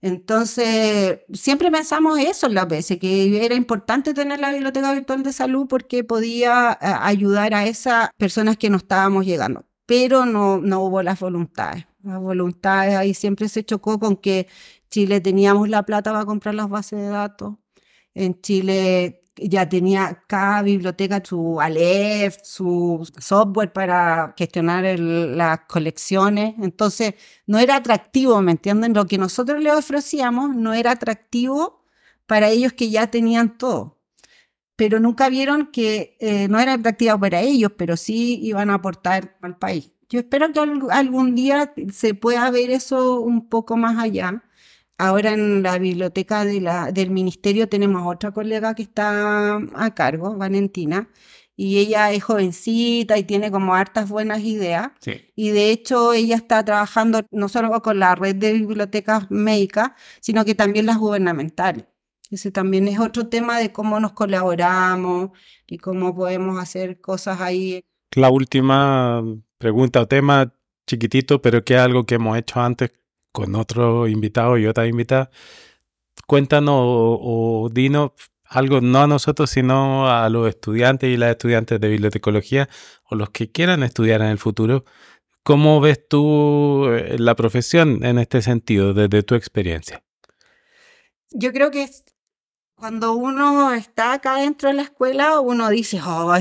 Entonces, 0.00 1.20
siempre 1.32 1.70
pensamos 1.70 2.18
eso 2.18 2.46
en 2.46 2.54
la 2.54 2.64
OPS, 2.64 2.98
que 3.00 3.44
era 3.44 3.54
importante 3.54 4.12
tener 4.14 4.38
la 4.38 4.52
biblioteca 4.52 4.92
virtual 4.92 5.22
de 5.22 5.32
salud 5.32 5.66
porque 5.66 6.04
podía 6.04 6.78
eh, 6.80 6.86
ayudar 7.00 7.54
a 7.54 7.66
esas 7.66 8.10
personas 8.18 8.56
que 8.58 8.70
no 8.70 8.78
estábamos 8.78 9.24
llegando, 9.26 9.66
pero 9.86 10.26
no, 10.26 10.58
no 10.58 10.80
hubo 10.80 11.02
las 11.02 11.20
voluntades 11.20 11.86
la 12.04 12.18
voluntad 12.18 12.96
ahí 12.96 13.14
siempre 13.14 13.48
se 13.48 13.64
chocó 13.64 13.98
con 13.98 14.16
que 14.16 14.46
Chile 14.90 15.20
teníamos 15.20 15.68
la 15.68 15.84
plata 15.84 16.12
para 16.12 16.24
comprar 16.24 16.54
las 16.54 16.68
bases 16.68 17.00
de 17.00 17.08
datos. 17.08 17.54
En 18.14 18.40
Chile 18.42 19.22
ya 19.36 19.68
tenía 19.68 20.22
cada 20.28 20.62
biblioteca 20.62 21.22
su 21.24 21.60
Aleph, 21.60 22.36
su 22.44 23.08
software 23.18 23.72
para 23.72 24.34
gestionar 24.36 24.98
las 24.98 25.60
colecciones. 25.68 26.54
Entonces, 26.62 27.14
no 27.46 27.58
era 27.58 27.76
atractivo, 27.76 28.40
¿me 28.42 28.52
entienden? 28.52 28.94
Lo 28.94 29.06
que 29.06 29.18
nosotros 29.18 29.62
les 29.62 29.72
ofrecíamos 29.74 30.54
no 30.54 30.74
era 30.74 30.92
atractivo 30.92 31.82
para 32.26 32.50
ellos 32.50 32.72
que 32.74 32.90
ya 32.90 33.10
tenían 33.10 33.58
todo. 33.58 33.93
Pero 34.76 35.00
nunca 35.00 35.28
vieron 35.28 35.68
que 35.70 36.16
eh, 36.20 36.48
no 36.48 36.58
era 36.58 36.74
atractivo 36.74 37.18
para 37.18 37.40
ellos, 37.40 37.72
pero 37.76 37.96
sí 37.96 38.40
iban 38.42 38.70
a 38.70 38.74
aportar 38.74 39.36
al 39.42 39.56
país. 39.58 39.92
Yo 40.08 40.20
espero 40.20 40.52
que 40.52 40.60
algún 40.90 41.34
día 41.34 41.72
se 41.92 42.14
pueda 42.14 42.50
ver 42.50 42.70
eso 42.70 43.20
un 43.20 43.48
poco 43.48 43.76
más 43.76 43.98
allá, 43.98 44.42
Ahora 44.96 45.32
en 45.32 45.62
la 45.62 45.78
biblioteca 45.78 46.44
de 46.44 46.60
la, 46.60 46.92
del 46.92 47.10
ministerio 47.10 47.68
tenemos 47.68 48.02
otra 48.06 48.30
colega 48.30 48.74
que 48.74 48.82
está 48.82 49.56
a 49.56 49.94
cargo, 49.94 50.36
Valentina, 50.36 51.08
y 51.56 51.78
ella 51.78 52.12
es 52.12 52.22
jovencita 52.22 53.18
y 53.18 53.24
tiene 53.24 53.50
como 53.50 53.74
hartas 53.74 54.08
buenas 54.08 54.40
ideas. 54.42 54.90
Sí. 55.00 55.32
Y 55.34 55.50
de 55.50 55.70
hecho 55.70 56.12
ella 56.12 56.36
está 56.36 56.64
trabajando 56.64 57.22
no 57.32 57.48
solo 57.48 57.82
con 57.82 57.98
la 57.98 58.14
red 58.14 58.36
de 58.36 58.52
bibliotecas 58.52 59.30
médicas, 59.30 59.90
sino 60.20 60.44
que 60.44 60.54
también 60.54 60.86
las 60.86 60.98
gubernamentales. 60.98 61.84
Ese 62.30 62.50
también 62.50 62.88
es 62.88 62.98
otro 62.98 63.28
tema 63.28 63.58
de 63.58 63.72
cómo 63.72 64.00
nos 64.00 64.12
colaboramos 64.12 65.30
y 65.66 65.78
cómo 65.78 66.14
podemos 66.14 66.58
hacer 66.58 67.00
cosas 67.00 67.40
ahí. 67.40 67.84
La 68.14 68.30
última 68.30 69.22
pregunta 69.58 70.00
o 70.00 70.08
tema 70.08 70.52
chiquitito, 70.86 71.40
pero 71.42 71.64
que 71.64 71.74
es 71.74 71.80
algo 71.80 72.04
que 72.04 72.16
hemos 72.16 72.36
hecho 72.38 72.60
antes 72.60 72.92
con 73.32 73.54
otro 73.54 74.06
invitado 74.08 74.58
y 74.58 74.66
otra 74.66 74.86
invitada. 74.86 75.30
Cuéntanos 76.26 76.74
o, 76.76 77.64
o 77.64 77.68
dinos 77.70 78.12
algo 78.44 78.80
no 78.80 79.02
a 79.02 79.06
nosotros, 79.06 79.50
sino 79.50 80.08
a 80.08 80.28
los 80.30 80.48
estudiantes 80.48 81.10
y 81.12 81.16
las 81.16 81.30
estudiantes 81.30 81.80
de 81.80 81.88
bibliotecología 81.88 82.68
o 83.10 83.16
los 83.16 83.30
que 83.30 83.50
quieran 83.50 83.82
estudiar 83.82 84.20
en 84.22 84.28
el 84.28 84.38
futuro. 84.38 84.84
¿Cómo 85.42 85.80
ves 85.80 86.06
tú 86.08 86.86
eh, 86.88 87.16
la 87.18 87.34
profesión 87.34 88.04
en 88.04 88.18
este 88.18 88.40
sentido, 88.42 88.94
desde 88.94 89.22
tu 89.24 89.34
experiencia? 89.34 90.02
Yo 91.30 91.52
creo 91.52 91.70
que 91.70 91.82
es- 91.82 92.04
cuando 92.74 93.14
uno 93.14 93.72
está 93.72 94.14
acá 94.14 94.36
dentro 94.36 94.68
de 94.68 94.74
la 94.74 94.82
escuela, 94.82 95.40
uno 95.40 95.68
dice, 95.70 96.00
oh, 96.04 96.32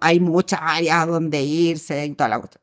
hay 0.00 0.20
muchas 0.20 0.60
áreas 0.62 1.06
donde 1.06 1.42
irse 1.42 2.06
y 2.06 2.14
toda 2.14 2.28
la 2.28 2.40
cosa. 2.40 2.60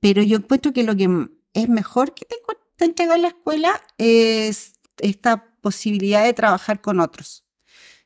Pero 0.00 0.22
yo 0.22 0.38
encuentro 0.38 0.72
que 0.72 0.82
lo 0.82 0.96
que 0.96 1.28
es 1.54 1.68
mejor 1.68 2.14
que 2.14 2.24
te, 2.24 2.36
te 2.76 2.84
entrega 2.84 3.16
la 3.18 3.28
escuela 3.28 3.80
es 3.98 4.74
esta 4.98 5.44
posibilidad 5.60 6.24
de 6.24 6.32
trabajar 6.32 6.80
con 6.80 7.00
otros. 7.00 7.44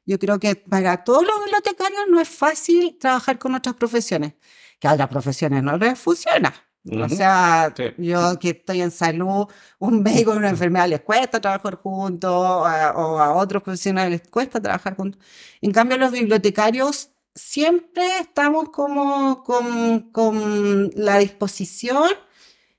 Yo 0.04 0.18
creo 0.18 0.38
que 0.38 0.54
para 0.54 1.02
todos 1.04 1.24
los 1.26 1.44
bibliotecarios 1.44 2.02
no 2.08 2.20
es 2.20 2.28
fácil 2.28 2.96
trabajar 2.98 3.38
con 3.38 3.54
otras 3.54 3.74
profesiones, 3.74 4.34
que 4.78 4.86
a 4.86 4.92
otras 4.92 5.08
profesiones 5.08 5.62
no 5.62 5.76
les 5.76 5.98
funciona. 5.98 6.65
O 6.90 7.04
Ujú. 7.06 7.16
sea, 7.16 7.72
Sí. 7.76 7.84
yo 7.98 8.38
que 8.38 8.50
estoy 8.50 8.80
en 8.82 8.90
salud, 8.92 9.46
un 9.78 10.02
médico 10.02 10.34
y 10.34 10.36
una 10.38 10.50
enfermedad 10.70 10.88
les 10.88 11.00
cuesta 11.00 11.40
trabajar 11.40 11.76
juntos, 11.76 12.30
o 12.30 12.64
a, 12.64 12.92
o 12.96 13.18
a 13.18 13.34
otros 13.34 13.62
profesionales 13.62 14.20
les 14.20 14.28
cuesta 14.30 14.60
trabajar 14.60 14.96
juntos. 14.96 15.20
En 15.60 15.72
cambio, 15.72 15.96
los 15.98 16.12
bibliotecarios 16.12 17.10
siempre 17.34 18.04
estamos 18.20 18.70
como 18.70 19.42
con, 19.42 20.10
con 20.12 20.90
la 20.94 21.18
disposición, 21.18 22.08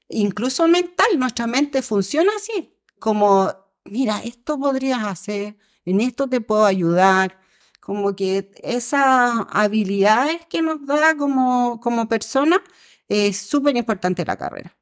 incluso 0.10 0.68
mental, 0.68 1.08
nuestra 1.18 1.48
mente 1.48 1.82
funciona 1.82 2.32
así, 2.38 2.74
como, 3.00 3.52
mira, 3.86 4.22
esto 4.24 4.58
podrías 4.58 5.04
hacer, 5.06 5.58
en 5.86 6.02
esto 6.02 6.28
te 6.30 6.42
puedo 6.42 6.66
ayudar. 6.66 7.40
Como 7.80 8.18
que 8.18 8.52
esas 8.64 9.32
habilidades 9.50 10.46
que 10.50 10.62
nos 10.62 10.86
da 10.86 11.16
como, 11.16 11.80
como 11.80 12.10
persona 12.10 12.62
es 13.10 13.38
súper 13.38 13.76
importante 13.78 14.26
la 14.26 14.38
carrera. 14.38 14.76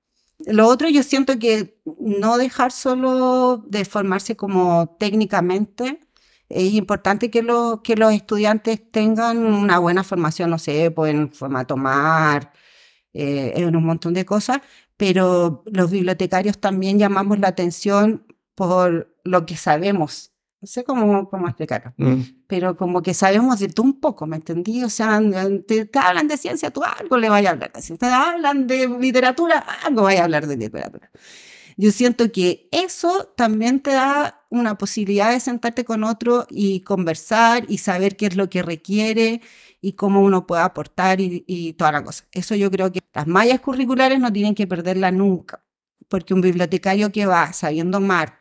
Lo 0.45 0.67
otro, 0.67 0.89
yo 0.89 1.03
siento 1.03 1.39
que 1.39 1.79
no 1.99 2.37
dejar 2.37 2.71
solo 2.71 3.63
de 3.67 3.85
formarse 3.85 4.35
como 4.35 4.95
técnicamente, 4.99 5.99
es 6.49 6.73
importante 6.73 7.31
que, 7.31 7.41
lo- 7.41 7.81
que 7.83 7.95
los 7.95 8.13
estudiantes 8.13 8.91
tengan 8.91 9.37
una 9.45 9.79
buena 9.79 10.03
formación, 10.03 10.49
no 10.51 10.59
sé, 10.59 10.91
pues 10.91 11.13
en 11.13 11.31
formato 11.33 11.75
MAR, 11.77 12.51
eh, 13.13 13.65
un 13.65 13.83
montón 13.85 14.13
de 14.13 14.25
cosas, 14.25 14.59
pero 14.97 15.63
los 15.67 15.91
bibliotecarios 15.91 16.59
también 16.59 16.99
llamamos 16.99 17.39
la 17.39 17.49
atención 17.49 18.25
por 18.55 19.15
lo 19.23 19.45
que 19.45 19.57
sabemos. 19.57 20.33
No 20.65 20.67
sé 20.67 20.83
cómo, 20.83 21.29
cómo 21.29 21.47
explicarlo 21.47 21.93
Mm. 21.95 22.21
pero 22.47 22.75
como 22.75 23.03
que 23.03 23.13
sabemos 23.13 23.59
de 23.59 23.67
tú 23.67 23.83
un 23.83 23.99
poco, 23.99 24.25
¿me 24.25 24.35
entendí? 24.37 24.83
O 24.83 24.89
sea, 24.89 25.21
te, 25.67 25.85
te 25.85 25.99
hablan 25.99 26.27
de 26.27 26.37
ciencia, 26.37 26.71
tú 26.71 26.81
algo 26.83 27.17
le 27.17 27.29
vayas 27.29 27.51
a 27.51 27.53
hablar. 27.53 27.71
Si 27.79 27.95
te 27.99 28.07
hablan 28.07 28.65
de 28.65 28.87
literatura, 28.99 29.59
algo 29.83 30.01
vayas 30.01 30.21
a 30.21 30.23
hablar 30.23 30.47
de 30.47 30.57
literatura. 30.57 31.11
Yo 31.77 31.91
siento 31.91 32.31
que 32.31 32.67
eso 32.71 33.31
también 33.37 33.79
te 33.79 33.91
da 33.91 34.41
una 34.49 34.75
posibilidad 34.75 35.29
de 35.31 35.39
sentarte 35.39 35.85
con 35.85 36.03
otro 36.03 36.47
y 36.49 36.79
conversar 36.81 37.65
y 37.67 37.77
saber 37.77 38.15
qué 38.17 38.25
es 38.25 38.35
lo 38.35 38.49
que 38.49 38.63
requiere 38.63 39.41
y 39.81 39.93
cómo 39.93 40.21
uno 40.23 40.47
puede 40.47 40.63
aportar 40.63 41.21
y, 41.21 41.43
y 41.47 41.73
toda 41.73 41.91
la 41.91 42.03
cosa. 42.03 42.25
Eso 42.31 42.55
yo 42.55 42.71
creo 42.71 42.91
que 42.91 43.01
las 43.13 43.27
mallas 43.27 43.59
curriculares 43.59 44.19
no 44.19 44.33
tienen 44.33 44.55
que 44.55 44.65
perderla 44.65 45.11
nunca, 45.11 45.63
porque 46.07 46.33
un 46.33 46.41
bibliotecario 46.41 47.11
que 47.11 47.27
va 47.27 47.53
sabiendo 47.53 47.99
mar, 47.99 48.39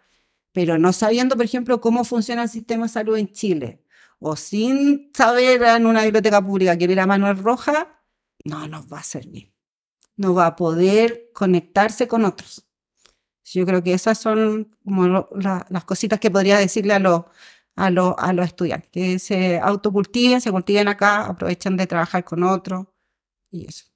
pero 0.54 0.78
no 0.78 0.94
sabiendo, 0.94 1.36
por 1.36 1.44
ejemplo, 1.44 1.82
cómo 1.82 2.04
funciona 2.04 2.44
el 2.44 2.48
sistema 2.48 2.84
de 2.86 2.88
salud 2.90 3.18
en 3.18 3.30
Chile, 3.32 3.82
o 4.20 4.36
sin 4.36 5.10
saber 5.14 5.62
en 5.64 5.84
una 5.86 6.04
biblioteca 6.04 6.40
pública 6.40 6.78
quién 6.78 6.92
era 6.92 7.06
Manuel 7.06 7.36
Roja, 7.38 8.00
no 8.46 8.66
nos 8.68 8.90
va 8.90 9.00
a 9.00 9.04
servir. 9.04 9.52
No 10.16 10.32
va 10.34 10.46
a 10.46 10.56
poder 10.56 11.30
conectarse 11.34 12.08
con 12.08 12.24
otros. 12.24 12.66
Yo 13.44 13.66
creo 13.66 13.82
que 13.82 13.94
esas 13.94 14.18
son 14.18 14.76
como 14.84 15.06
lo- 15.08 15.28
la- 15.34 15.66
las 15.70 15.84
cositas 15.84 16.20
que 16.20 16.30
podría 16.30 16.58
decirle 16.58 16.94
a 16.94 16.98
los, 17.00 17.24
a 17.76 17.90
los, 17.90 18.14
a 18.18 18.32
los 18.32 18.46
estudiantes, 18.46 18.90
que 18.90 19.18
se 19.18 19.58
autocultiven, 19.60 20.40
se 20.40 20.50
cultiven 20.52 20.88
acá, 20.88 21.26
aprovechen 21.26 21.76
de 21.76 21.86
trabajar 21.86 22.24
con 22.24 22.42
otros 22.44 22.86
y 23.50 23.66
eso. 23.66 23.86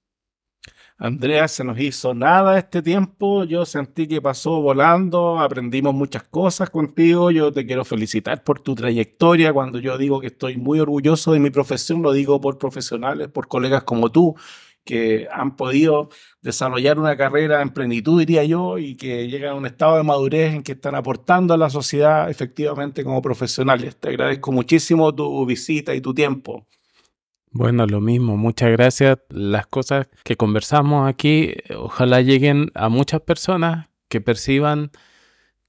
Andrea, 1.00 1.46
se 1.46 1.62
nos 1.62 1.78
hizo 1.78 2.12
nada 2.12 2.58
este 2.58 2.82
tiempo. 2.82 3.44
Yo 3.44 3.64
sentí 3.64 4.08
que 4.08 4.20
pasó 4.20 4.60
volando, 4.60 5.38
aprendimos 5.38 5.94
muchas 5.94 6.24
cosas 6.24 6.70
contigo. 6.70 7.30
Yo 7.30 7.52
te 7.52 7.64
quiero 7.64 7.84
felicitar 7.84 8.42
por 8.42 8.58
tu 8.60 8.74
trayectoria. 8.74 9.52
Cuando 9.52 9.78
yo 9.78 9.96
digo 9.96 10.20
que 10.20 10.26
estoy 10.26 10.56
muy 10.56 10.80
orgulloso 10.80 11.32
de 11.32 11.38
mi 11.38 11.50
profesión, 11.50 12.02
lo 12.02 12.12
digo 12.12 12.40
por 12.40 12.58
profesionales, 12.58 13.28
por 13.28 13.46
colegas 13.46 13.84
como 13.84 14.10
tú, 14.10 14.34
que 14.84 15.28
han 15.32 15.54
podido 15.54 16.08
desarrollar 16.42 16.98
una 16.98 17.16
carrera 17.16 17.62
en 17.62 17.70
plenitud, 17.70 18.18
diría 18.18 18.42
yo, 18.42 18.78
y 18.78 18.96
que 18.96 19.28
llegan 19.28 19.52
a 19.52 19.54
un 19.54 19.66
estado 19.66 19.98
de 19.98 20.02
madurez 20.02 20.54
en 20.54 20.62
que 20.64 20.72
están 20.72 20.96
aportando 20.96 21.54
a 21.54 21.58
la 21.58 21.70
sociedad 21.70 22.28
efectivamente 22.28 23.04
como 23.04 23.22
profesionales. 23.22 23.96
Te 24.00 24.08
agradezco 24.08 24.50
muchísimo 24.50 25.14
tu 25.14 25.46
visita 25.46 25.94
y 25.94 26.00
tu 26.00 26.12
tiempo. 26.12 26.66
Bueno, 27.50 27.86
lo 27.86 28.00
mismo, 28.00 28.36
muchas 28.36 28.70
gracias. 28.70 29.18
Las 29.30 29.66
cosas 29.66 30.08
que 30.24 30.36
conversamos 30.36 31.08
aquí, 31.08 31.54
ojalá 31.76 32.20
lleguen 32.20 32.70
a 32.74 32.88
muchas 32.88 33.20
personas 33.20 33.88
que 34.08 34.20
perciban 34.20 34.90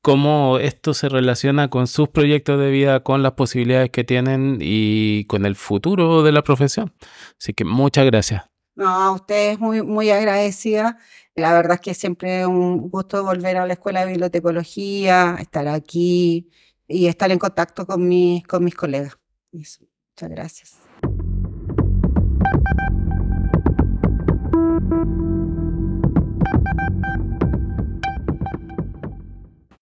cómo 0.02 0.60
esto 0.60 0.94
se 0.94 1.10
relaciona 1.10 1.70
con 1.70 1.88
sus 1.88 2.10
proyectos 2.10 2.60
de 2.60 2.72
vida, 2.72 3.04
con 3.04 3.24
las 3.24 3.34
posibilidades 3.34 3.90
que 3.92 4.04
tienen 4.04 4.58
y 4.62 5.26
con 5.26 5.46
el 5.46 5.56
futuro 5.56 6.24
de 6.24 6.32
la 6.32 6.44
profesión. 6.44 6.94
Así 7.40 7.54
que 7.54 7.66
muchas 7.66 8.06
gracias. 8.06 8.44
No, 8.76 8.88
a 8.88 9.12
ustedes 9.12 9.60
muy, 9.60 9.82
muy 9.82 10.10
agradecida. 10.10 10.98
La 11.36 11.54
verdad 11.54 11.76
es 11.76 11.82
que 11.82 11.94
siempre 11.94 12.42
es 12.42 12.48
un 12.48 12.90
gusto 12.90 13.24
volver 13.24 13.58
a 13.58 13.66
la 13.66 13.74
Escuela 13.74 14.02
de 14.06 14.12
Bibliotecología, 14.12 15.38
estar 15.40 15.68
aquí 15.68 16.50
y 16.88 17.08
estar 17.08 17.32
en 17.32 17.40
contacto 17.40 17.86
con 17.86 18.08
mis, 18.08 18.46
con 18.48 18.64
mis 18.64 18.76
colegas. 18.76 19.18
Muchas 19.52 19.80
gracias. 20.30 20.79
thank 24.90 25.08
you 25.08 25.29